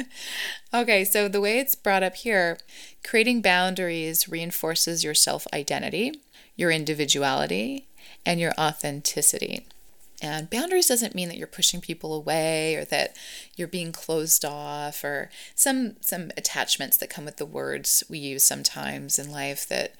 okay, 0.74 1.04
so 1.06 1.28
the 1.28 1.42
way 1.42 1.60
it's 1.60 1.76
brought 1.76 2.04
up 2.04 2.16
here 2.16 2.58
creating 3.06 3.42
boundaries 3.42 4.28
reinforces 4.28 5.04
your 5.04 5.14
self 5.14 5.48
identity, 5.54 6.22
your 6.56 6.72
individuality, 6.72 7.88
and 8.26 8.40
your 8.40 8.54
authenticity. 8.60 9.66
And 10.22 10.50
boundaries 10.50 10.88
doesn't 10.88 11.16
mean 11.16 11.30
that 11.30 11.38
you're 11.38 11.48
pushing 11.48 11.80
people 11.80 12.14
away 12.14 12.76
or 12.76 12.84
that 12.86 13.16
you're 13.56 13.70
being 13.70 13.92
closed 13.92 14.44
off 14.44 15.04
or 15.04 15.30
some 15.56 15.96
some 16.02 16.32
attachments 16.36 16.98
that 16.98 17.10
come 17.10 17.26
with 17.26 17.38
the 17.38 17.46
words 17.46 18.04
we 18.10 18.20
use 18.20 18.44
sometimes 18.44 19.18
in 19.18 19.32
life 19.32 19.68
that 19.70 19.96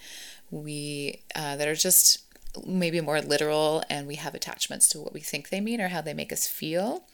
we 0.50 1.22
uh, 1.34 1.56
that 1.56 1.68
are 1.68 1.74
just 1.74 2.18
maybe 2.66 3.00
more 3.00 3.20
literal 3.20 3.82
and 3.88 4.06
we 4.06 4.16
have 4.16 4.34
attachments 4.34 4.88
to 4.88 5.00
what 5.00 5.12
we 5.12 5.20
think 5.20 5.48
they 5.48 5.60
mean 5.60 5.80
or 5.80 5.88
how 5.88 6.00
they 6.00 6.14
make 6.14 6.32
us 6.32 6.46
feel. 6.46 7.04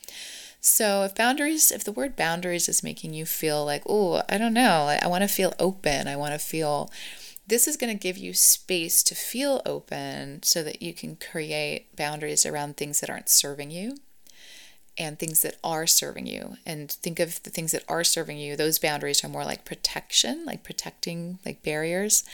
So 0.60 1.02
if 1.02 1.14
boundaries, 1.14 1.70
if 1.70 1.84
the 1.84 1.92
word 1.92 2.16
boundaries 2.16 2.68
is 2.68 2.82
making 2.82 3.14
you 3.14 3.26
feel 3.26 3.64
like, 3.64 3.82
oh, 3.86 4.22
I 4.28 4.38
don't 4.38 4.54
know, 4.54 4.86
I, 4.88 4.98
I 5.02 5.06
want 5.06 5.22
to 5.22 5.28
feel 5.28 5.54
open, 5.58 6.08
I 6.08 6.16
want 6.16 6.32
to 6.32 6.38
feel, 6.38 6.90
this 7.46 7.68
is 7.68 7.76
going 7.76 7.96
to 7.96 8.02
give 8.02 8.16
you 8.16 8.34
space 8.34 9.02
to 9.04 9.14
feel 9.14 9.62
open 9.64 10.42
so 10.42 10.62
that 10.64 10.82
you 10.82 10.92
can 10.92 11.16
create 11.16 11.94
boundaries 11.94 12.46
around 12.46 12.76
things 12.76 13.00
that 13.00 13.10
aren't 13.10 13.28
serving 13.28 13.70
you 13.70 13.98
and 14.98 15.18
things 15.18 15.42
that 15.42 15.56
are 15.62 15.86
serving 15.86 16.26
you. 16.26 16.56
And 16.64 16.90
think 16.90 17.20
of 17.20 17.42
the 17.42 17.50
things 17.50 17.72
that 17.72 17.84
are 17.88 18.04
serving 18.04 18.38
you. 18.38 18.56
Those 18.56 18.78
boundaries 18.78 19.24
are 19.24 19.28
more 19.28 19.44
like 19.44 19.64
protection, 19.64 20.44
like 20.44 20.62
protecting, 20.62 21.38
like 21.44 21.62
barriers. 21.62 22.24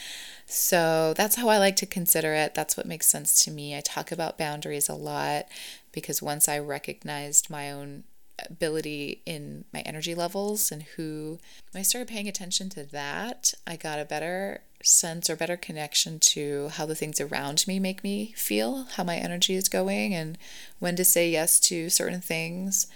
So 0.46 1.14
that's 1.16 1.36
how 1.36 1.48
I 1.48 1.58
like 1.58 1.76
to 1.76 1.86
consider 1.86 2.34
it. 2.34 2.54
That's 2.54 2.76
what 2.76 2.86
makes 2.86 3.06
sense 3.06 3.44
to 3.44 3.50
me. 3.50 3.76
I 3.76 3.80
talk 3.80 4.12
about 4.12 4.38
boundaries 4.38 4.88
a 4.88 4.94
lot 4.94 5.46
because 5.92 6.22
once 6.22 6.48
I 6.48 6.58
recognized 6.58 7.50
my 7.50 7.70
own 7.70 8.04
ability 8.50 9.22
in 9.26 9.64
my 9.72 9.80
energy 9.80 10.14
levels 10.14 10.70
and 10.70 10.82
who 10.82 11.38
I 11.74 11.82
started 11.82 12.08
paying 12.08 12.28
attention 12.28 12.68
to 12.70 12.84
that, 12.84 13.54
I 13.66 13.76
got 13.76 13.98
a 13.98 14.04
better 14.04 14.62
sense 14.82 15.30
or 15.30 15.36
better 15.36 15.56
connection 15.56 16.18
to 16.18 16.68
how 16.68 16.86
the 16.86 16.94
things 16.94 17.20
around 17.20 17.66
me 17.66 17.78
make 17.78 18.02
me 18.02 18.32
feel, 18.36 18.84
how 18.96 19.04
my 19.04 19.16
energy 19.16 19.54
is 19.54 19.68
going, 19.68 20.14
and 20.14 20.36
when 20.78 20.96
to 20.96 21.04
say 21.04 21.30
yes 21.30 21.60
to 21.60 21.88
certain 21.88 22.20
things 22.20 22.86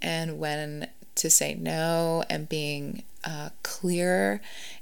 and 0.00 0.38
when 0.38 0.88
to 1.14 1.30
say 1.30 1.54
no, 1.54 2.24
and 2.28 2.48
being 2.48 3.04
uh, 3.24 3.50
clear 3.62 4.40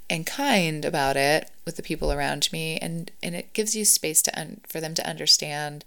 and 0.09 0.27
kind 0.27 0.85
about 0.85 1.17
it 1.17 1.51
with 1.65 1.77
the 1.77 1.83
people 1.83 2.13
around 2.13 2.49
me. 2.53 2.79
And, 2.79 3.11
and 3.23 3.35
it 3.35 3.53
gives 3.53 3.77
you 3.77 3.85
space 3.85 4.23
to 4.23 4.39
un- 4.39 4.61
for 4.67 4.81
them 4.81 4.95
to 4.95 5.09
understand 5.09 5.85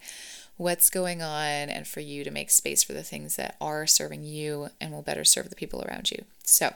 what's 0.58 0.90
going 0.90 1.22
on 1.22 1.70
and 1.70 1.88
for 1.88 2.00
you 2.00 2.24
to 2.24 2.32
make 2.32 2.50
space 2.50 2.84
for 2.84 2.94
the 2.94 3.04
things 3.04 3.36
that 3.36 3.56
are 3.60 3.86
serving 3.86 4.24
you 4.24 4.70
and 4.80 4.92
will 4.92 5.02
better 5.02 5.26
serve 5.26 5.50
the 5.50 5.56
people 5.56 5.84
around 5.84 6.12
you. 6.12 6.24
So, 6.44 6.74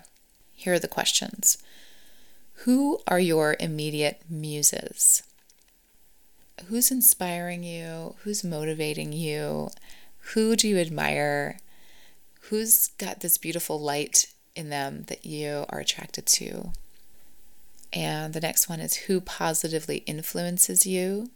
here 0.54 0.74
are 0.74 0.80
the 0.80 0.88
questions 0.88 1.58
Who 2.66 3.00
are 3.08 3.20
your 3.20 3.56
immediate 3.60 4.22
muses? 4.30 5.24
Who's 6.68 6.92
inspiring 6.92 7.64
you? 7.64 8.16
Who's 8.24 8.44
motivating 8.44 9.14
you? 9.14 9.70
Who 10.34 10.56
do 10.56 10.68
you 10.68 10.78
admire? 10.78 11.60
Who's 12.42 12.90
got 12.98 13.22
this 13.22 13.38
beautiful 13.38 13.80
light 13.80 14.28
in 14.56 14.70
them 14.70 15.04
that 15.08 15.26
you 15.26 15.66
are 15.70 15.80
attracted 15.80 16.26
to? 16.26 16.72
And 17.94 18.34
the 18.34 18.42
next 18.42 18.68
one 18.68 18.80
is 18.80 18.96
who 18.96 19.22
positively 19.22 19.98
influences 20.00 20.86
you? 20.86 21.30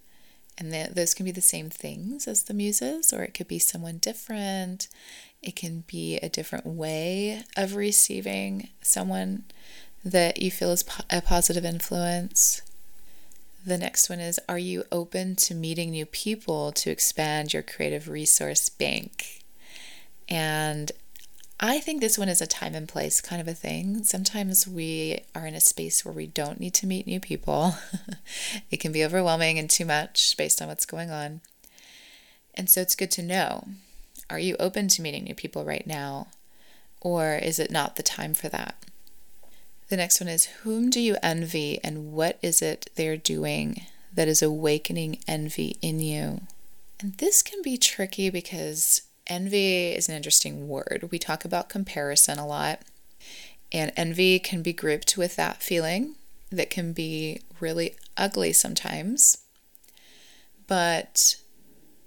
And 0.58 0.72
the, 0.72 0.90
those 0.92 1.14
can 1.14 1.26
be 1.26 1.32
the 1.32 1.42
same 1.42 1.70
things 1.70 2.28
as 2.28 2.44
the 2.44 2.54
muses, 2.54 3.12
or 3.12 3.24
it 3.24 3.34
could 3.34 3.48
be 3.48 3.60
someone 3.60 3.98
different. 3.98 4.88
It 5.42 5.56
can 5.56 5.84
be 5.88 6.18
a 6.18 6.30
different 6.30 6.66
way 6.66 7.44
of 7.58 7.76
receiving 7.76 8.70
someone 8.82 9.46
that 10.06 10.42
you 10.42 10.52
feel 10.52 10.72
is 10.72 10.84
po- 10.84 11.04
a 11.10 11.22
positive 11.22 11.66
influence. 11.66 12.62
The 13.66 13.78
next 13.78 14.10
one 14.10 14.20
is 14.20 14.40
Are 14.48 14.60
you 14.60 14.84
open 14.92 15.36
to 15.38 15.56
meeting 15.56 15.92
new 15.92 16.06
people 16.06 16.72
to 16.74 16.92
expand 16.92 17.54
your 17.54 17.64
creative 17.64 18.10
resource 18.10 18.70
bank? 18.70 19.44
And 20.30 20.92
I 21.60 21.80
think 21.80 22.02
this 22.02 22.18
one 22.18 22.30
is 22.30 22.42
a 22.42 22.48
time 22.48 22.76
and 22.76 22.88
place 22.88 23.22
kind 23.22 23.42
of 23.42 23.48
a 23.48 23.54
thing. 23.54 24.04
Sometimes 24.04 24.68
we 24.68 25.20
are 25.34 25.48
in 25.48 25.54
a 25.54 25.62
space 25.62 26.04
where 26.04 26.14
we 26.14 26.28
don't 26.28 26.60
need 26.60 26.74
to 26.76 26.88
meet 26.88 27.08
new 27.08 27.20
people. 27.20 27.76
it 28.72 28.78
can 28.78 28.92
be 28.92 29.06
overwhelming 29.06 29.58
and 29.58 29.70
too 29.70 29.86
much 29.86 30.36
based 30.36 30.62
on 30.62 30.68
what's 30.68 30.86
going 30.86 31.12
on. 31.12 31.42
And 32.56 32.70
so 32.70 32.82
it's 32.82 32.96
good 32.96 33.12
to 33.12 33.22
know 33.22 33.68
are 34.30 34.40
you 34.40 34.56
open 34.60 34.88
to 34.88 35.02
meeting 35.02 35.26
new 35.26 35.36
people 35.36 35.64
right 35.64 35.86
now? 35.86 36.28
Or 37.02 37.36
is 37.36 37.60
it 37.60 37.72
not 37.72 37.96
the 37.98 38.04
time 38.04 38.34
for 38.34 38.50
that? 38.50 38.76
The 39.90 39.98
next 39.98 40.20
one 40.20 40.28
is 40.30 40.46
Whom 40.64 40.90
do 40.90 41.00
you 41.00 41.18
envy 41.22 41.80
and 41.84 42.14
what 42.14 42.40
is 42.42 42.62
it 42.62 42.90
they're 42.96 43.18
doing 43.18 43.84
that 44.14 44.28
is 44.28 44.42
awakening 44.42 45.20
envy 45.28 45.78
in 45.82 46.00
you? 46.00 46.42
And 47.00 47.14
this 47.16 47.42
can 47.42 47.62
be 47.62 47.78
tricky 47.78 48.30
because 48.30 49.02
Envy 49.28 49.88
is 49.88 50.10
an 50.10 50.16
interesting 50.16 50.68
word. 50.68 51.08
We 51.12 51.20
talk 51.20 51.46
about 51.46 51.70
comparison 51.70 52.38
a 52.38 52.48
lot, 52.48 52.82
and 53.72 53.92
envy 53.96 54.40
can 54.40 54.62
be 54.62 54.74
grouped 54.74 55.18
with 55.18 55.36
that 55.36 55.64
feeling 55.64 56.16
that 56.52 56.70
can 56.70 56.94
be 56.94 57.42
really 57.60 57.96
ugly 58.18 58.54
sometimes. 58.54 59.40
But 60.68 61.38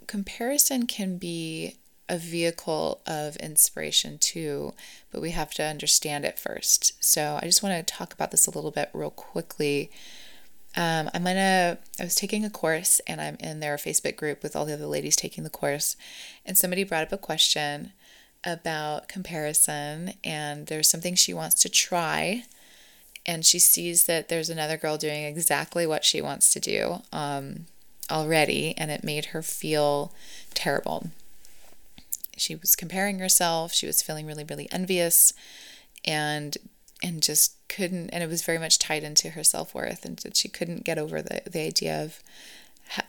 comparison 0.07 0.87
can 0.87 1.17
be 1.17 1.75
a 2.09 2.17
vehicle 2.17 3.01
of 3.05 3.35
inspiration 3.37 4.17
too, 4.17 4.73
but 5.11 5.21
we 5.21 5.31
have 5.31 5.51
to 5.55 5.63
understand 5.63 6.23
it 6.23 6.39
first. 6.39 7.03
So 7.03 7.37
I 7.41 7.45
just 7.45 7.61
want 7.61 7.75
to 7.75 7.93
talk 7.93 8.13
about 8.13 8.31
this 8.31 8.47
a 8.47 8.51
little 8.51 8.71
bit 8.71 8.89
real 8.93 9.09
quickly 9.09 9.91
um, 10.77 11.09
I'm 11.11 11.23
gonna, 11.23 11.79
I 11.99 12.03
was 12.03 12.13
taking 12.13 12.45
a 12.45 12.51
course 12.51 13.01
and 13.07 13.19
I'm 13.19 13.35
in 13.39 13.59
their 13.59 13.77
Facebook 13.77 14.15
group 14.15 14.43
with 14.43 14.55
all 14.55 14.63
the 14.63 14.73
other 14.73 14.85
ladies 14.85 15.15
taking 15.15 15.43
the 15.43 15.49
course. 15.49 15.97
And 16.45 16.55
somebody 16.55 16.83
brought 16.83 17.01
up 17.01 17.11
a 17.11 17.17
question 17.17 17.93
about 18.43 19.07
comparison, 19.07 20.13
and 20.23 20.67
there's 20.67 20.87
something 20.87 21.15
she 21.15 21.33
wants 21.33 21.55
to 21.63 21.69
try. 21.69 22.43
And 23.25 23.43
she 23.43 23.57
sees 23.57 24.05
that 24.05 24.29
there's 24.29 24.51
another 24.51 24.77
girl 24.77 24.97
doing 24.97 25.23
exactly 25.23 25.87
what 25.87 26.05
she 26.05 26.21
wants 26.21 26.51
to 26.51 26.59
do 26.59 27.01
um, 27.11 27.65
already, 28.11 28.75
and 28.77 28.91
it 28.91 29.03
made 29.03 29.25
her 29.25 29.41
feel 29.41 30.13
terrible. 30.53 31.09
She 32.37 32.55
was 32.55 32.75
comparing 32.75 33.17
herself, 33.17 33.73
she 33.73 33.87
was 33.87 34.03
feeling 34.03 34.27
really, 34.27 34.43
really 34.43 34.69
envious, 34.71 35.33
and 36.05 36.55
and 37.03 37.21
just 37.21 37.55
couldn't 37.69 38.09
and 38.09 38.23
it 38.23 38.29
was 38.29 38.41
very 38.41 38.57
much 38.57 38.79
tied 38.79 39.03
into 39.03 39.31
her 39.31 39.43
self-worth 39.43 40.03
and 40.05 40.17
that 40.19 40.35
she 40.35 40.47
couldn't 40.47 40.83
get 40.83 40.97
over 40.97 41.21
the, 41.21 41.41
the 41.45 41.61
idea 41.61 42.01
of 42.03 42.21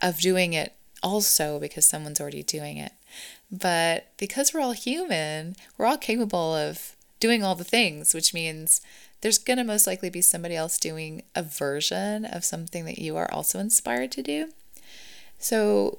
of 0.02 0.20
doing 0.20 0.52
it 0.52 0.74
also 1.02 1.58
because 1.58 1.86
someone's 1.86 2.20
already 2.20 2.42
doing 2.42 2.76
it. 2.76 2.92
But 3.50 4.08
because 4.18 4.52
we're 4.52 4.60
all 4.60 4.72
human 4.72 5.56
we're 5.76 5.86
all 5.86 5.98
capable 5.98 6.54
of 6.54 6.96
doing 7.20 7.42
all 7.42 7.54
the 7.54 7.64
things 7.64 8.14
which 8.14 8.34
means 8.34 8.80
there's 9.20 9.38
going 9.38 9.56
to 9.56 9.64
most 9.64 9.86
likely 9.86 10.10
be 10.10 10.20
somebody 10.20 10.54
else 10.54 10.78
doing 10.78 11.22
a 11.34 11.42
version 11.42 12.24
of 12.24 12.44
something 12.44 12.84
that 12.84 12.98
you 12.98 13.16
are 13.16 13.30
also 13.32 13.58
inspired 13.58 14.12
to 14.12 14.22
do. 14.22 14.50
So 15.38 15.98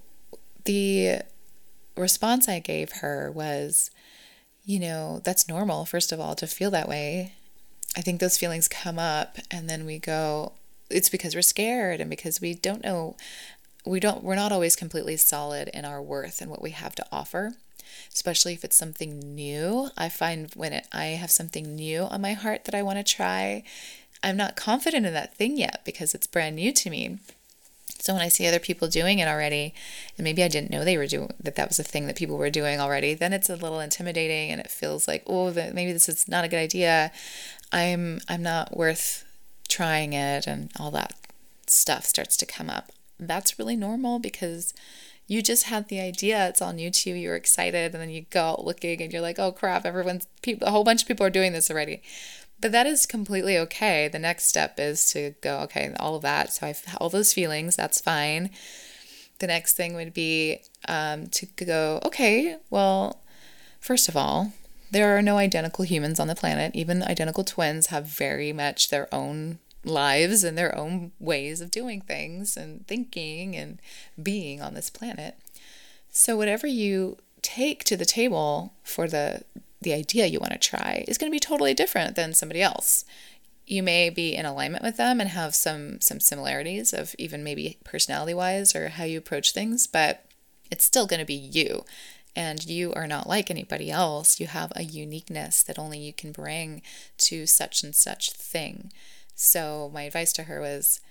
the 0.66 1.22
response 1.96 2.48
i 2.48 2.60
gave 2.60 2.92
her 2.94 3.32
was 3.32 3.92
you 4.64 4.80
know 4.80 5.20
that's 5.24 5.48
normal 5.48 5.86
first 5.86 6.12
of 6.12 6.20
all 6.20 6.36
to 6.36 6.48
feel 6.48 6.72
that 6.72 6.88
way 6.88 7.34
I 7.98 8.02
think 8.02 8.20
those 8.20 8.38
feelings 8.38 8.68
come 8.68 9.00
up 9.00 9.38
and 9.50 9.70
then 9.70 9.86
we 9.86 10.00
go, 10.00 10.54
it's 10.90 11.10
because 11.10 11.36
we're 11.36 11.42
scared 11.42 12.00
and 12.00 12.10
because 12.10 12.42
we 12.42 12.54
don't 12.54 12.84
know, 12.84 13.16
we 13.86 14.00
don't, 14.00 14.24
we're 14.24 14.36
not 14.36 14.52
always 14.52 14.76
completely 14.76 15.18
solid 15.18 15.70
in 15.70 15.86
our 15.86 16.02
worth 16.02 16.42
and 16.42 16.50
what 16.50 16.62
we 16.62 16.72
have 16.72 16.96
to 16.96 17.06
offer, 17.12 17.54
especially 18.14 18.54
if 18.54 18.64
it's 18.64 18.76
something 18.76 19.20
new. 19.20 19.90
I 19.98 20.10
find 20.10 20.52
when 20.56 20.74
it, 20.74 20.88
I 20.92 21.06
have 21.06 21.32
something 21.32 21.76
new 21.76 22.04
on 22.04 22.22
my 22.22 22.34
heart 22.34 22.66
that 22.66 22.76
I 22.76 22.84
want 22.84 22.98
to 22.98 23.16
try, 23.16 23.64
I'm 24.24 24.38
not 24.38 24.56
confident 24.56 25.06
in 25.06 25.14
that 25.14 25.36
thing 25.36 25.58
yet 25.58 25.82
because 25.86 26.14
it's 26.14 26.28
brand 26.28 26.56
new 26.56 26.72
to 26.74 26.90
me. 26.90 27.20
So 28.00 28.14
when 28.14 28.22
I 28.22 28.30
see 28.30 28.48
other 28.48 28.60
people 28.60 28.88
doing 28.88 29.20
it 29.20 29.28
already, 29.28 29.74
and 30.18 30.24
maybe 30.24 30.42
I 30.42 30.48
didn't 30.48 30.72
know 30.72 30.86
they 30.86 30.98
were 30.98 31.08
doing 31.08 31.34
that 31.42 31.56
that 31.56 31.68
was 31.68 31.80
a 31.80 31.84
thing 31.84 32.08
that 32.08 32.16
people 32.16 32.38
were 32.38 32.50
doing 32.50 32.80
already, 32.80 33.14
then 33.14 33.34
it's 33.34 33.50
a 33.50 33.58
little 33.58 33.82
intimidating 33.82 34.52
and 34.52 34.62
it 34.62 34.70
feels 34.70 35.08
like, 35.08 35.24
oh, 35.28 35.52
maybe 35.54 35.92
this 35.92 36.08
is 36.08 36.28
not 36.28 36.46
a 36.46 36.48
good 36.48 36.60
idea. 36.60 37.12
I'm 37.72 38.20
I'm 38.28 38.44
not 38.44 38.76
worth 38.76 39.26
trying 39.68 40.14
it 40.14 40.48
and 40.48 40.72
all 40.80 40.92
that 40.92 41.14
stuff 41.68 42.06
starts 42.06 42.36
to 42.38 42.46
come 42.46 42.70
up. 42.70 42.92
That's 43.20 43.60
really 43.60 43.76
normal 43.76 44.20
because 44.20 44.74
you 45.28 45.44
just 45.44 45.66
had 45.66 45.88
the 45.88 46.00
idea, 46.00 46.48
it's 46.50 46.62
all 46.62 46.74
new 46.74 46.90
to 46.90 47.10
you, 47.12 47.16
you're 47.16 47.36
excited, 47.36 47.94
and 47.94 48.02
then 48.02 48.10
you 48.10 48.26
go 48.32 48.42
out 48.42 48.66
looking 48.66 49.00
and 49.02 49.14
you're 49.14 49.22
like, 49.22 49.38
oh 49.38 49.52
crap, 49.52 49.86
everyone's 49.86 50.26
people 50.42 50.68
a 50.68 50.72
whole 50.72 50.84
bunch 50.84 51.04
of 51.04 51.08
people 51.08 51.26
are 51.26 51.30
doing 51.30 51.54
this 51.54 51.70
already. 51.70 52.02
But 52.62 52.72
that 52.74 52.88
is 52.88 53.06
completely 53.06 53.58
okay. 53.58 54.10
The 54.10 54.20
next 54.20 54.46
step 54.46 54.80
is 54.80 55.12
to 55.14 55.36
go, 55.42 55.60
okay, 55.60 55.94
all 56.00 56.16
of 56.16 56.24
that. 56.24 56.52
So 56.52 56.68
I've 56.68 56.84
all 57.00 57.10
those 57.10 57.32
feelings, 57.32 57.76
that's 57.76 58.02
fine. 58.02 58.50
The 59.38 59.48
next 59.48 59.76
thing 59.76 59.94
would 59.94 60.14
be 60.14 60.60
um, 60.88 61.28
to 61.28 61.46
go, 61.46 62.02
okay, 62.06 62.58
well, 62.70 63.22
first 63.80 64.10
of 64.10 64.18
all, 64.18 64.52
there 64.92 65.18
are 65.18 65.22
no 65.22 65.38
identical 65.38 65.86
humans 65.86 66.20
on 66.20 66.28
the 66.28 66.36
planet. 66.36 66.76
Even 66.76 67.04
identical 67.04 67.44
twins 67.44 67.88
have 67.88 68.06
very 68.06 68.52
much 68.52 68.90
their 68.90 69.14
own 69.14 69.60
lives 69.86 70.44
and 70.44 70.58
their 70.58 70.76
own 70.78 71.12
ways 71.20 71.62
of 71.62 71.72
doing 71.72 72.02
things 72.02 72.58
and 72.58 72.86
thinking 72.88 73.56
and 73.56 73.80
being 74.22 74.62
on 74.62 74.74
this 74.74 74.90
planet. 74.90 75.38
So 76.10 76.36
whatever 76.36 76.68
you 76.68 77.18
take 77.42 77.84
to 77.86 77.96
the 77.96 78.06
table 78.06 78.74
for 78.84 79.08
the 79.08 79.44
the 79.82 79.94
idea 79.94 80.26
you 80.26 80.42
want 80.42 80.52
to 80.52 80.60
try 80.60 81.06
is 81.08 81.18
going 81.18 81.32
to 81.32 81.36
be 81.36 81.40
totally 81.40 81.74
different 81.74 82.16
than 82.16 82.34
somebody 82.34 82.62
else. 82.62 83.06
You 83.66 83.82
may 83.82 84.10
be 84.10 84.36
in 84.36 84.46
alignment 84.46 84.84
with 84.84 84.98
them 84.98 85.22
and 85.22 85.30
have 85.30 85.56
some 85.56 86.02
some 86.02 86.20
similarities 86.20 86.92
of 86.92 87.16
even 87.18 87.44
maybe 87.44 87.78
personality 87.86 88.34
wise 88.34 88.76
or 88.76 88.90
how 88.90 89.06
you 89.06 89.18
approach 89.18 89.54
things, 89.54 89.88
but 89.88 90.26
it's 90.70 90.84
still 90.84 91.08
going 91.08 91.20
to 91.20 91.26
be 91.26 91.34
you 91.34 91.86
and 92.40 92.66
you 92.66 92.94
are 92.94 93.06
not 93.06 93.28
like 93.28 93.52
anybody 93.52 93.92
else. 93.92 94.40
You 94.40 94.48
have 94.48 94.72
a 94.74 94.84
uniqueness 94.84 95.62
that 95.64 95.78
only 95.78 96.00
you 96.00 96.14
can 96.14 96.32
bring 96.32 96.82
to 97.18 97.46
such 97.46 97.84
and 97.84 97.94
such 97.94 98.32
thing. 98.32 98.94
So, 99.36 99.92
my 99.94 100.04
advice 100.04 100.32
to 100.34 100.44
her 100.44 100.62
was 100.62 101.02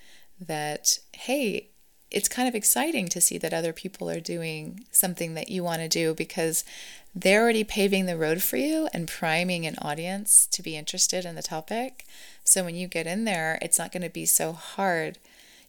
that, 0.41 1.01
hey, 1.13 1.69
it's 2.11 2.31
kind 2.31 2.49
of 2.49 2.55
exciting 2.55 3.09
to 3.09 3.21
see 3.21 3.37
that 3.37 3.53
other 3.53 3.75
people 3.75 4.09
are 4.09 4.21
doing 4.21 4.87
something 4.91 5.35
that 5.35 5.51
you 5.51 5.63
want 5.63 5.83
to 5.83 5.89
do 5.89 6.15
because 6.15 6.65
they're 7.15 7.43
already 7.43 7.63
paving 7.63 8.07
the 8.07 8.17
road 8.17 8.43
for 8.43 8.57
you 8.57 8.89
and 8.95 9.07
priming 9.07 9.67
an 9.67 9.77
audience 9.83 10.49
to 10.53 10.63
be 10.63 10.79
interested 10.79 11.27
in 11.27 11.35
the 11.35 11.43
topic. 11.43 12.07
So 12.43 12.65
when 12.65 12.75
you 12.75 12.89
get 12.89 13.07
in 13.07 13.25
there, 13.25 13.59
it's 13.61 13.79
not 13.79 13.93
going 13.93 14.03
to 14.03 14.09
be 14.09 14.25
so 14.25 14.53
hard. 14.53 15.19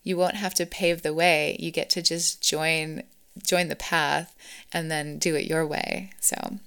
You 0.04 0.16
won't 0.16 0.36
have 0.36 0.54
to 0.54 0.66
pave 0.66 1.02
the 1.02 1.14
way. 1.14 1.58
You 1.60 1.70
get 1.70 1.90
to 1.90 2.02
just 2.02 2.42
join 2.42 3.04
join 3.44 3.68
the 3.68 3.76
path 3.76 4.36
and 4.72 4.90
then 4.90 5.18
do 5.18 5.36
it 5.36 5.46
your 5.46 5.66
way. 5.66 6.12
So 6.20 6.58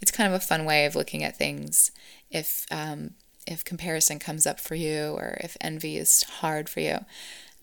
it's 0.00 0.10
kind 0.10 0.32
of 0.32 0.34
a 0.34 0.44
fun 0.44 0.64
way 0.64 0.84
of 0.84 0.94
looking 0.94 1.24
at 1.24 1.36
things 1.36 1.90
if 2.30 2.66
um, 2.70 3.12
if 3.46 3.64
comparison 3.64 4.18
comes 4.18 4.46
up 4.46 4.58
for 4.58 4.74
you 4.74 5.14
or 5.16 5.38
if 5.40 5.56
envy 5.60 5.96
is 5.96 6.24
hard 6.24 6.68
for 6.68 6.80
you. 6.80 7.04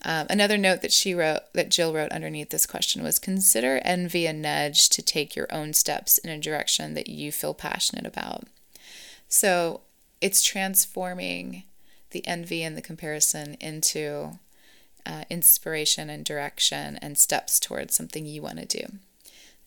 Um, 0.06 0.26
another 0.28 0.58
note 0.58 0.82
that 0.82 0.92
she 0.92 1.14
wrote, 1.14 1.40
that 1.54 1.70
Jill 1.70 1.94
wrote 1.94 2.12
underneath 2.12 2.50
this 2.50 2.66
question 2.66 3.02
was 3.02 3.18
consider 3.18 3.80
envy 3.84 4.26
a 4.26 4.32
nudge 4.32 4.90
to 4.90 5.02
take 5.02 5.34
your 5.34 5.46
own 5.50 5.72
steps 5.72 6.18
in 6.18 6.30
a 6.30 6.38
direction 6.38 6.94
that 6.94 7.08
you 7.08 7.32
feel 7.32 7.54
passionate 7.54 8.06
about. 8.06 8.44
So 9.28 9.80
it's 10.20 10.42
transforming 10.42 11.64
the 12.10 12.26
envy 12.26 12.62
and 12.62 12.76
the 12.76 12.82
comparison 12.82 13.54
into 13.60 14.38
uh, 15.06 15.24
inspiration 15.30 16.10
and 16.10 16.24
direction 16.24 16.98
and 17.00 17.18
steps 17.18 17.60
towards 17.60 17.94
something 17.94 18.26
you 18.26 18.42
want 18.42 18.58
to 18.58 18.78
do. 18.78 18.86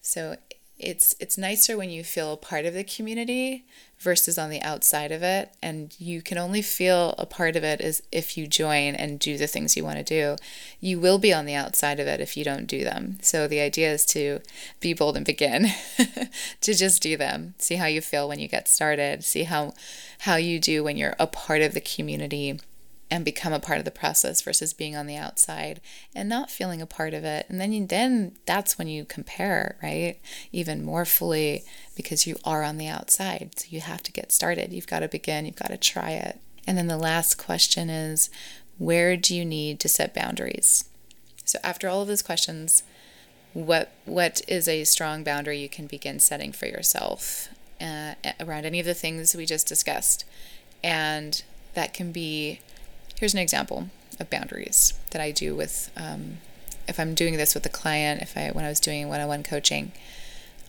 So 0.02 0.38
it's 0.80 1.16
it's 1.20 1.38
nicer 1.38 1.76
when 1.76 1.90
you 1.90 2.04
feel 2.04 2.34
a 2.34 2.38
part 2.38 2.66
of 2.66 2.74
the 2.74 2.84
community 2.84 3.66
versus 4.00 4.38
on 4.38 4.52
the 4.52 4.62
outside 4.62 5.12
of 5.12 5.24
it 5.24 5.52
and 5.62 5.96
you 5.98 6.22
can 6.22 6.38
only 6.38 6.62
feel 6.62 7.16
a 7.18 7.26
part 7.26 7.56
of 7.56 7.64
it 7.64 7.82
is 7.82 8.04
if 8.12 8.38
you 8.38 8.46
join 8.46 8.94
and 8.94 9.20
do 9.20 9.38
the 9.38 9.48
things 9.48 9.76
you 9.76 9.84
want 9.84 9.98
to 9.98 10.04
do. 10.04 10.36
You 10.80 11.00
will 11.00 11.18
be 11.18 11.34
on 11.34 11.46
the 11.46 11.56
outside 11.56 12.00
of 12.00 12.06
it 12.06 12.22
if 12.22 12.38
you 12.38 12.44
don't 12.44 12.68
do 12.68 12.84
them. 12.84 13.18
So 13.22 13.48
the 13.48 13.60
idea 13.60 13.92
is 13.92 14.06
to 14.08 14.40
be 14.80 14.94
bold 14.94 15.18
and 15.18 15.26
begin 15.26 15.70
to 16.62 16.74
just 16.76 17.02
do 17.02 17.18
them. 17.18 17.56
See 17.58 17.76
how 17.76 17.88
you 17.88 18.02
feel 18.02 18.28
when 18.28 18.40
you 18.40 18.48
get 18.48 18.68
started. 18.68 19.24
See 19.24 19.44
how 19.44 19.74
how 20.20 20.36
you 20.36 20.60
do 20.60 20.84
when 20.84 20.98
you're 20.98 21.16
a 21.18 21.28
part 21.28 21.62
of 21.62 21.74
the 21.74 21.82
community 21.82 22.60
and 23.10 23.24
become 23.24 23.54
a 23.54 23.60
part 23.60 23.80
of 23.80 23.86
the 23.86 23.92
process 23.92 24.42
versus 24.42 24.74
being 24.74 24.96
on 24.96 25.08
the 25.08 25.16
outside 25.16 25.80
and 26.14 26.28
not 26.28 26.52
feeling 26.52 26.82
a 26.82 26.86
part 26.86 27.14
of 27.14 27.24
it. 27.24 27.46
And 27.50 27.60
then 27.62 27.72
you, 27.72 27.86
then 27.86 28.34
that's 28.46 28.78
when 28.78 28.88
you 28.88 29.06
compare 29.06 29.78
right 29.82 30.20
even 30.52 30.84
more 30.84 31.06
fully 31.06 31.64
because 31.96 32.28
you 32.28 32.36
are 32.44 32.64
on 32.64 32.78
the 32.78 32.88
outside. 32.88 33.52
So 33.58 33.68
you 33.70 33.82
have 33.82 34.04
to 34.04 34.12
get 34.12 34.32
started. 34.32 34.74
You've 34.74 34.88
got 34.88 35.00
to 35.00 35.08
begin. 35.08 35.46
You've 35.46 35.56
got 35.56 35.70
to 35.70 35.78
try 35.78 36.12
it. 36.12 36.40
And 36.66 36.78
then 36.78 36.88
the 36.88 36.98
last 36.98 37.38
question 37.38 37.90
is 37.90 38.30
where 38.78 39.16
do 39.16 39.36
you 39.36 39.46
need 39.46 39.80
to 39.80 39.90
set 39.90 40.14
boundaries? 40.14 40.84
So 41.46 41.60
after 41.64 41.88
all 41.88 42.02
of 42.02 42.08
those 42.08 42.22
questions 42.22 42.84
what 43.54 43.92
what 44.06 44.42
is 44.48 44.68
a 44.68 44.84
strong 44.84 45.24
boundary 45.24 45.58
you 45.58 45.70
can 45.70 45.88
begin 45.88 46.20
setting 46.20 46.52
for 46.52 46.68
yourself 46.68 47.50
uh, 47.82 48.14
around 48.40 48.66
any 48.66 48.80
of 48.80 48.86
the 48.86 48.94
things 48.94 49.36
we 49.36 49.48
just 49.48 49.68
discussed? 49.68 50.26
And 50.84 51.42
that 51.74 51.94
can 51.94 52.12
be 52.12 52.60
Here's 53.20 53.34
an 53.34 53.40
example 53.40 53.90
of 54.20 54.30
boundaries 54.30 54.94
that 55.10 55.22
I 55.22 55.32
do 55.32 55.56
with, 55.56 55.92
um, 55.98 56.38
if 56.88 57.00
I'm 57.00 57.16
doing 57.16 57.36
this 57.36 57.56
with 57.56 57.66
a 57.66 57.70
client, 57.70 58.22
if 58.22 58.38
I 58.38 58.52
when 58.52 58.64
I 58.64 58.70
was 58.70 58.80
doing 58.80 59.10
one-on-one 59.10 59.42
coaching, 59.42 59.92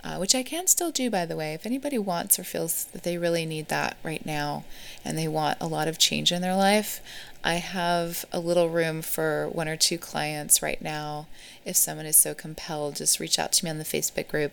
uh, 0.02 0.16
which 0.16 0.34
I 0.34 0.42
can 0.42 0.66
still 0.66 0.90
do, 0.90 1.10
by 1.10 1.26
the 1.26 1.36
way. 1.36 1.52
If 1.52 1.66
anybody 1.66 1.98
wants 1.98 2.38
or 2.38 2.44
feels 2.44 2.84
that 2.86 3.02
they 3.02 3.18
really 3.18 3.44
need 3.44 3.68
that 3.68 3.98
right 4.02 4.24
now, 4.24 4.64
and 5.04 5.18
they 5.18 5.28
want 5.28 5.58
a 5.60 5.66
lot 5.66 5.88
of 5.88 5.98
change 5.98 6.32
in 6.32 6.40
their 6.40 6.56
life, 6.56 7.02
I 7.44 7.54
have 7.54 8.24
a 8.32 8.40
little 8.40 8.70
room 8.70 9.02
for 9.02 9.48
one 9.48 9.68
or 9.68 9.76
two 9.76 9.98
clients 9.98 10.62
right 10.62 10.80
now. 10.80 11.26
If 11.66 11.76
someone 11.76 12.06
is 12.06 12.16
so 12.16 12.32
compelled, 12.32 12.96
just 12.96 13.20
reach 13.20 13.38
out 13.38 13.52
to 13.52 13.64
me 13.64 13.70
on 13.70 13.78
the 13.78 13.84
Facebook 13.84 14.28
group. 14.28 14.52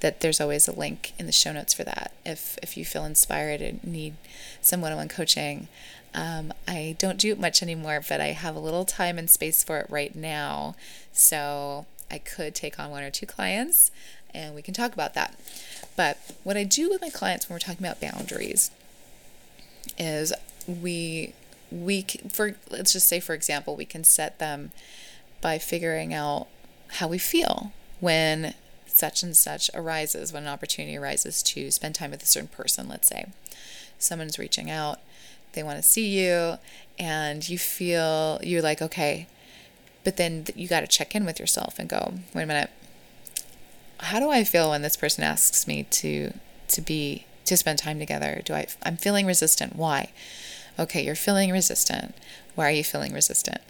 That 0.00 0.20
there's 0.20 0.40
always 0.40 0.66
a 0.66 0.72
link 0.72 1.12
in 1.18 1.26
the 1.26 1.32
show 1.32 1.52
notes 1.52 1.74
for 1.74 1.84
that. 1.84 2.12
If 2.24 2.58
if 2.62 2.76
you 2.76 2.84
feel 2.84 3.04
inspired 3.04 3.60
and 3.60 3.82
need 3.84 4.14
some 4.60 4.80
one-on-one 4.80 5.08
coaching, 5.08 5.68
um, 6.14 6.52
I 6.66 6.96
don't 6.98 7.18
do 7.18 7.30
it 7.32 7.38
much 7.38 7.62
anymore, 7.62 8.02
but 8.08 8.20
I 8.20 8.28
have 8.28 8.56
a 8.56 8.60
little 8.60 8.84
time 8.84 9.18
and 9.18 9.30
space 9.30 9.62
for 9.62 9.78
it 9.78 9.86
right 9.88 10.14
now. 10.14 10.74
So 11.12 11.86
I 12.10 12.18
could 12.18 12.54
take 12.54 12.78
on 12.78 12.90
one 12.90 13.02
or 13.02 13.10
two 13.10 13.26
clients 13.26 13.90
and 14.34 14.54
we 14.54 14.62
can 14.62 14.74
talk 14.74 14.92
about 14.92 15.14
that. 15.14 15.38
But 15.96 16.18
what 16.44 16.56
I 16.56 16.64
do 16.64 16.88
with 16.88 17.00
my 17.00 17.10
clients 17.10 17.48
when 17.48 17.54
we're 17.54 17.60
talking 17.60 17.84
about 17.84 18.00
boundaries 18.00 18.70
is 19.98 20.32
we 20.66 21.34
we 21.70 22.02
for 22.30 22.56
let's 22.68 22.92
just 22.92 23.08
say 23.08 23.20
for 23.20 23.34
example 23.34 23.76
we 23.76 23.84
can 23.84 24.02
set 24.02 24.38
them 24.38 24.72
by 25.40 25.58
figuring 25.58 26.12
out 26.12 26.48
how 26.94 27.08
we 27.08 27.18
feel 27.18 27.72
when 28.00 28.54
such 29.00 29.22
and 29.22 29.36
such 29.36 29.70
arises 29.74 30.32
when 30.32 30.44
an 30.44 30.48
opportunity 30.48 30.96
arises 30.96 31.42
to 31.42 31.70
spend 31.70 31.94
time 31.94 32.12
with 32.12 32.22
a 32.22 32.26
certain 32.26 32.48
person 32.48 32.88
let's 32.88 33.08
say 33.08 33.22
someone's 33.98 34.38
reaching 34.38 34.70
out 34.70 34.98
they 35.54 35.62
want 35.62 35.76
to 35.78 35.82
see 35.82 36.06
you 36.06 36.58
and 36.98 37.48
you 37.48 37.58
feel 37.58 38.38
you're 38.42 38.62
like 38.62 38.80
okay 38.82 39.26
But 40.04 40.16
then 40.16 40.46
you 40.54 40.66
got 40.68 40.80
to 40.80 40.86
check 40.86 41.14
in 41.14 41.24
with 41.26 41.38
yourself 41.38 41.78
and 41.78 41.88
go, 41.88 42.14
wait 42.34 42.44
a 42.44 42.46
minute. 42.46 42.70
How 43.98 44.18
do 44.18 44.30
I 44.30 44.44
feel 44.44 44.70
when 44.70 44.82
this 44.82 44.96
person 44.96 45.24
asks 45.24 45.66
me 45.66 45.84
to 46.00 46.32
to 46.68 46.80
be 46.80 47.26
to 47.44 47.56
spend 47.56 47.78
time 47.78 47.98
together? 47.98 48.40
Do 48.44 48.54
I 48.54 48.66
I'm 48.82 48.96
feeling 48.96 49.26
resistant. 49.26 49.76
Why? 49.76 50.10
Okay, 50.78 51.04
you're 51.04 51.14
feeling 51.14 51.50
resistant. 51.52 52.14
Why 52.54 52.68
are 52.68 52.76
you 52.80 52.84
feeling 52.84 53.12
resistant? 53.12 53.60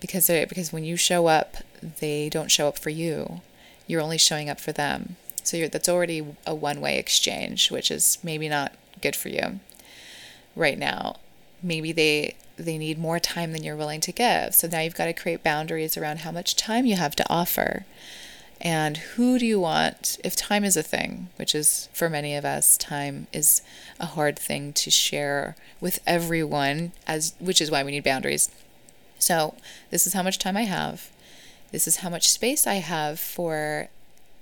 Because 0.00 0.28
because 0.28 0.72
when 0.72 0.84
you 0.84 0.96
show 0.96 1.26
up, 1.26 1.56
they 2.00 2.28
don't 2.28 2.50
show 2.50 2.68
up 2.68 2.78
for 2.78 2.90
you. 2.90 3.40
You're 3.86 4.00
only 4.00 4.18
showing 4.18 4.50
up 4.50 4.60
for 4.60 4.72
them. 4.72 5.16
So 5.42 5.68
that's 5.68 5.88
already 5.88 6.26
a 6.46 6.54
one-way 6.54 6.98
exchange, 6.98 7.70
which 7.70 7.90
is 7.90 8.18
maybe 8.22 8.48
not 8.48 8.74
good 9.00 9.14
for 9.14 9.28
you 9.28 9.60
right 10.56 10.78
now. 10.78 11.16
Maybe 11.62 11.92
they 11.92 12.34
they 12.56 12.78
need 12.78 12.98
more 12.98 13.20
time 13.20 13.52
than 13.52 13.62
you're 13.62 13.76
willing 13.76 14.00
to 14.00 14.12
give. 14.12 14.54
So 14.54 14.66
now 14.66 14.80
you've 14.80 14.94
got 14.94 15.04
to 15.04 15.12
create 15.12 15.42
boundaries 15.42 15.96
around 15.96 16.20
how 16.20 16.30
much 16.30 16.56
time 16.56 16.86
you 16.86 16.96
have 16.96 17.14
to 17.16 17.30
offer. 17.30 17.84
And 18.60 18.96
who 18.96 19.38
do 19.38 19.44
you 19.44 19.60
want? 19.60 20.18
If 20.24 20.34
time 20.34 20.64
is 20.64 20.76
a 20.76 20.82
thing, 20.82 21.28
which 21.36 21.54
is 21.54 21.90
for 21.92 22.08
many 22.08 22.34
of 22.34 22.46
us, 22.46 22.78
time 22.78 23.26
is 23.32 23.60
a 24.00 24.06
hard 24.06 24.38
thing 24.38 24.72
to 24.72 24.90
share 24.90 25.54
with 25.80 25.98
everyone, 26.06 26.92
as 27.06 27.34
which 27.38 27.60
is 27.60 27.70
why 27.70 27.84
we 27.84 27.90
need 27.90 28.04
boundaries. 28.04 28.50
So 29.18 29.54
this 29.90 30.06
is 30.06 30.14
how 30.14 30.22
much 30.22 30.38
time 30.38 30.56
I 30.56 30.62
have. 30.62 31.10
This 31.76 31.86
is 31.86 31.96
how 31.96 32.08
much 32.08 32.30
space 32.30 32.66
I 32.66 32.76
have 32.76 33.20
for 33.20 33.88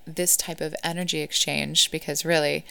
this 0.06 0.36
type 0.36 0.60
of 0.60 0.72
energy 0.84 1.18
exchange 1.18 1.90
because 1.90 2.24
really 2.24 2.64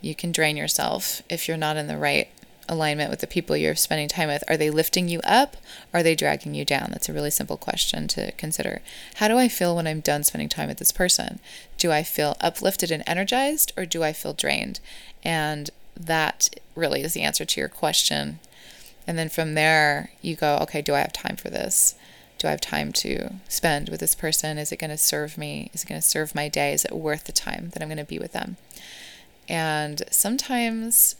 you 0.00 0.14
can 0.14 0.30
drain 0.30 0.56
yourself 0.56 1.20
if 1.28 1.48
you're 1.48 1.56
not 1.56 1.76
in 1.76 1.88
the 1.88 1.96
right 1.96 2.28
alignment 2.68 3.10
with 3.10 3.18
the 3.18 3.26
people 3.26 3.56
you're 3.56 3.74
spending 3.74 4.06
time 4.06 4.28
with? 4.28 4.44
Are 4.46 4.56
they 4.56 4.70
lifting 4.70 5.08
you 5.08 5.18
up? 5.24 5.56
Are 5.92 6.04
they 6.04 6.14
dragging 6.14 6.54
you 6.54 6.64
down? 6.64 6.90
That's 6.92 7.08
a 7.08 7.12
really 7.12 7.32
simple 7.32 7.56
question 7.56 8.06
to 8.06 8.30
consider. 8.36 8.82
How 9.16 9.26
do 9.26 9.36
I 9.36 9.48
feel 9.48 9.74
when 9.74 9.88
I'm 9.88 9.98
done 9.98 10.22
spending 10.22 10.48
time 10.48 10.68
with 10.68 10.78
this 10.78 10.92
person? 10.92 11.40
Do 11.76 11.90
I 11.90 12.04
feel 12.04 12.36
uplifted 12.40 12.92
and 12.92 13.02
energized 13.08 13.72
or 13.76 13.84
do 13.84 14.04
I 14.04 14.12
feel 14.12 14.32
drained? 14.32 14.78
And 15.24 15.70
that 15.96 16.50
really 16.76 17.02
is 17.02 17.14
the 17.14 17.22
answer 17.22 17.44
to 17.44 17.60
your 17.60 17.68
question. 17.68 18.38
And 19.08 19.18
then 19.18 19.28
from 19.28 19.54
there, 19.54 20.12
you 20.22 20.36
go, 20.36 20.58
okay, 20.62 20.82
do 20.82 20.94
I 20.94 21.00
have 21.00 21.12
time 21.12 21.34
for 21.34 21.50
this? 21.50 21.96
Do 22.44 22.48
I 22.48 22.50
have 22.50 22.60
time 22.60 22.92
to 22.92 23.36
spend 23.48 23.88
with 23.88 24.00
this 24.00 24.14
person? 24.14 24.58
Is 24.58 24.70
it 24.70 24.76
going 24.76 24.90
to 24.90 24.98
serve 24.98 25.38
me? 25.38 25.70
Is 25.72 25.82
it 25.82 25.88
going 25.88 25.98
to 26.02 26.06
serve 26.06 26.34
my 26.34 26.46
day? 26.50 26.74
Is 26.74 26.84
it 26.84 26.92
worth 26.92 27.24
the 27.24 27.32
time 27.32 27.70
that 27.70 27.80
I'm 27.80 27.88
going 27.88 27.96
to 27.96 28.04
be 28.04 28.18
with 28.18 28.32
them? 28.32 28.58
And 29.48 30.02
sometimes 30.10 31.16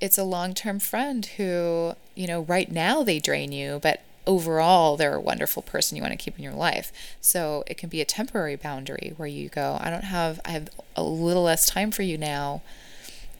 it's 0.00 0.16
a 0.16 0.22
long 0.22 0.54
term 0.54 0.78
friend 0.78 1.26
who, 1.26 1.94
you 2.14 2.28
know, 2.28 2.42
right 2.42 2.70
now 2.70 3.02
they 3.02 3.18
drain 3.18 3.50
you, 3.50 3.80
but 3.82 4.02
overall 4.28 4.96
they're 4.96 5.16
a 5.16 5.20
wonderful 5.20 5.60
person 5.60 5.96
you 5.96 6.04
want 6.04 6.12
to 6.12 6.24
keep 6.24 6.38
in 6.38 6.44
your 6.44 6.52
life. 6.52 6.92
So 7.20 7.64
it 7.66 7.76
can 7.76 7.88
be 7.88 8.00
a 8.00 8.04
temporary 8.04 8.54
boundary 8.54 9.14
where 9.16 9.26
you 9.26 9.48
go, 9.48 9.76
I 9.80 9.90
don't 9.90 10.04
have, 10.04 10.38
I 10.44 10.50
have 10.50 10.68
a 10.94 11.02
little 11.02 11.42
less 11.42 11.66
time 11.66 11.90
for 11.90 12.02
you 12.02 12.16
now, 12.16 12.62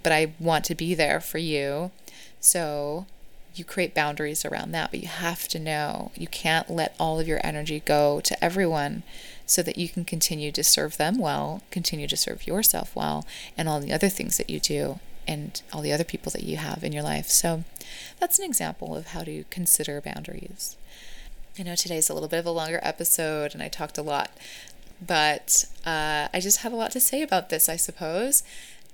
but 0.03 0.11
I 0.11 0.33
want 0.41 0.65
to 0.65 0.75
be 0.75 0.97
there 0.97 1.21
for 1.21 1.39
you. 1.39 1.93
So 2.41 3.07
you 3.55 3.65
create 3.65 3.95
boundaries 3.95 4.45
around 4.45 4.73
that, 4.73 4.91
but 4.91 5.01
you 5.01 5.09
have 5.09 5.49
to 5.49 5.59
know 5.59 6.13
you 6.15 6.27
can't 6.27 6.71
let 6.71 6.95
all 6.99 7.19
of 7.19 7.29
your 7.29 7.41
energy 7.45 7.81
go 7.81 8.21
to 8.21 8.45
everyone 8.45 9.03
so 9.47 9.63
that 9.63 9.79
you 9.79 9.89
can 9.89 10.05
continue 10.05 10.53
to 10.53 10.63
serve 10.63 10.97
them 10.97 11.19
well, 11.19 11.63
continue 11.71 12.07
to 12.07 12.17
serve 12.17 12.47
yourself 12.47 12.95
well, 12.95 13.27
and 13.57 13.69
all 13.69 13.81
the 13.81 13.93
other 13.93 14.09
things 14.09 14.37
that 14.37 14.49
you 14.49 14.61
do 14.61 15.01
and 15.27 15.63
all 15.73 15.81
the 15.81 15.93
other 15.93 16.05
people 16.05 16.31
that 16.33 16.45
you 16.45 16.57
have 16.57 16.85
in 16.85 16.93
your 16.93 17.03
life. 17.03 17.29
So 17.29 17.65
that's 18.19 18.39
an 18.39 18.45
example 18.45 18.97
of 18.97 19.09
how 19.09 19.25
to 19.25 19.45
consider 19.51 20.01
boundaries. 20.01 20.77
I 21.59 21.63
know 21.65 21.75
today's 21.75 22.09
a 22.09 22.15
little 22.15 22.29
bit 22.29 22.39
of 22.39 22.47
a 22.47 22.51
longer 22.51 22.81
episode 22.83 23.53
and 23.53 23.63
I 23.63 23.69
talked 23.69 23.99
a 23.99 24.03
lot, 24.03 24.31
but 25.05 25.67
uh, 25.85 26.29
I 26.33 26.41
just 26.41 26.59
have 26.59 26.73
a 26.73 26.77
lot 26.77 26.93
to 26.93 27.01
say 27.01 27.23
about 27.23 27.49
this, 27.49 27.69
I 27.69 27.77
suppose. 27.77 28.43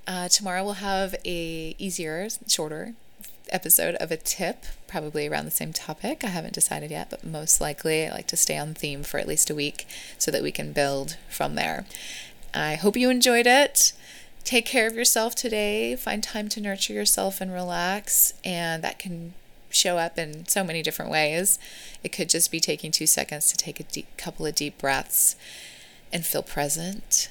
Uh, 0.07 0.29
tomorrow 0.29 0.65
we'll 0.65 0.75
have 0.75 1.15
a 1.25 1.75
easier, 1.79 2.29
shorter 2.49 2.95
episode 3.51 3.95
of 3.97 4.11
a 4.11 4.17
tip, 4.17 4.65
probably 4.87 5.27
around 5.27 5.45
the 5.45 5.51
same 5.51 5.73
topic. 5.73 6.25
I 6.25 6.29
haven't 6.29 6.55
decided 6.55 6.91
yet, 6.91 7.11
but 7.11 7.25
most 7.25 7.61
likely 7.61 8.07
I 8.07 8.13
like 8.13 8.27
to 8.29 8.37
stay 8.37 8.59
on 8.59 8.75
theme 8.75 9.03
for 9.03 9.19
at 9.19 9.29
least 9.29 9.51
a 9.51 9.55
week 9.55 9.87
so 10.19 10.31
that 10.31 10.43
we 10.43 10.53
can 10.53 10.73
build 10.73 11.17
from 11.29 11.55
there. 11.55 11.87
I 12.55 12.75
hope 12.75 12.97
you 12.97 13.11
enjoyed 13.11 13.47
it. 13.47 13.93
Take 14.45 14.67
care 14.67 14.87
of 14.87 14.95
yourself 14.95 15.35
today. 15.35 15.97
Find 15.97 16.23
time 16.23 16.49
to 16.51 16.61
nurture 16.61 16.93
yourself 16.93 17.41
and 17.41 17.53
relax, 17.53 18.35
and 18.45 18.83
that 18.85 18.99
can 18.99 19.35
show 19.71 19.99
up 19.99 20.19
in 20.19 20.47
so 20.47 20.63
many 20.63 20.83
different 20.83 21.11
ways. 21.11 21.59
It 22.03 22.13
could 22.13 22.29
just 22.29 22.51
be 22.51 22.61
taking 22.61 22.91
two 22.91 23.07
seconds 23.07 23.51
to 23.51 23.57
take 23.57 23.81
a 23.81 23.85
deep, 23.85 24.07
couple 24.17 24.47
of 24.47 24.55
deep 24.55 24.79
breaths 24.79 25.37
and 26.13 26.25
feel 26.25 26.43
present. 26.43 27.29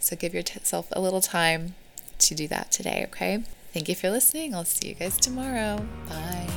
So 0.00 0.16
give 0.16 0.34
yourself 0.34 0.88
a 0.92 1.00
little 1.00 1.20
time 1.20 1.74
to 2.18 2.34
do 2.34 2.48
that 2.48 2.70
today, 2.70 3.04
okay? 3.08 3.42
Thank 3.76 3.90
you 3.90 3.94
for 3.94 4.08
listening. 4.08 4.54
I'll 4.54 4.64
see 4.64 4.88
you 4.88 4.94
guys 4.94 5.18
tomorrow. 5.18 5.76
Bye. 6.08 6.48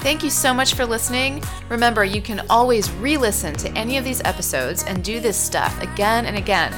Thank 0.00 0.22
you 0.22 0.28
so 0.28 0.52
much 0.52 0.74
for 0.74 0.84
listening. 0.84 1.42
Remember, 1.70 2.04
you 2.04 2.20
can 2.20 2.42
always 2.50 2.90
re 2.90 3.16
listen 3.16 3.54
to 3.54 3.70
any 3.70 3.96
of 3.96 4.04
these 4.04 4.20
episodes 4.26 4.84
and 4.84 5.02
do 5.02 5.18
this 5.18 5.38
stuff 5.38 5.82
again 5.82 6.26
and 6.26 6.36
again. 6.36 6.74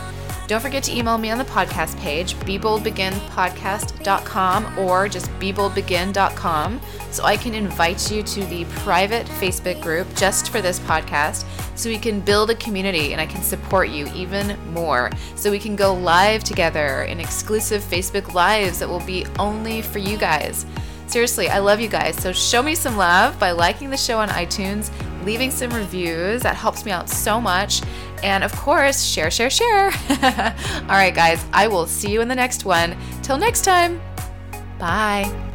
Don't 0.50 0.60
forget 0.60 0.82
to 0.82 0.92
email 0.92 1.16
me 1.16 1.30
on 1.30 1.38
the 1.38 1.44
podcast 1.44 1.96
page, 2.00 2.34
beboldbeginpodcast.com 2.34 4.78
or 4.80 5.08
just 5.08 5.30
beboldbegin.com 5.38 6.80
so 7.12 7.24
I 7.24 7.36
can 7.36 7.54
invite 7.54 8.10
you 8.10 8.24
to 8.24 8.44
the 8.46 8.64
private 8.64 9.28
Facebook 9.28 9.80
group 9.80 10.12
just 10.16 10.50
for 10.50 10.60
this 10.60 10.80
podcast 10.80 11.44
so 11.76 11.88
we 11.88 11.98
can 11.98 12.18
build 12.18 12.50
a 12.50 12.56
community 12.56 13.12
and 13.12 13.20
I 13.20 13.26
can 13.26 13.42
support 13.42 13.90
you 13.90 14.08
even 14.12 14.58
more. 14.72 15.12
So 15.36 15.52
we 15.52 15.60
can 15.60 15.76
go 15.76 15.94
live 15.94 16.42
together 16.42 17.04
in 17.04 17.20
exclusive 17.20 17.82
Facebook 17.82 18.34
Lives 18.34 18.80
that 18.80 18.88
will 18.88 19.06
be 19.06 19.26
only 19.38 19.82
for 19.82 20.00
you 20.00 20.18
guys. 20.18 20.66
Seriously, 21.06 21.48
I 21.48 21.60
love 21.60 21.78
you 21.80 21.88
guys. 21.88 22.16
So 22.16 22.32
show 22.32 22.60
me 22.60 22.74
some 22.74 22.96
love 22.96 23.38
by 23.38 23.52
liking 23.52 23.90
the 23.90 23.96
show 23.96 24.18
on 24.18 24.28
iTunes, 24.30 24.90
leaving 25.24 25.52
some 25.52 25.70
reviews. 25.70 26.42
That 26.42 26.56
helps 26.56 26.84
me 26.84 26.90
out 26.92 27.08
so 27.08 27.40
much. 27.40 27.82
And 28.22 28.44
of 28.44 28.52
course, 28.52 29.02
share, 29.02 29.30
share, 29.30 29.50
share. 29.50 29.86
All 30.82 30.88
right, 30.88 31.14
guys, 31.14 31.44
I 31.52 31.68
will 31.68 31.86
see 31.86 32.10
you 32.12 32.20
in 32.20 32.28
the 32.28 32.34
next 32.34 32.64
one. 32.64 32.96
Till 33.22 33.38
next 33.38 33.62
time, 33.62 34.00
bye. 34.78 35.49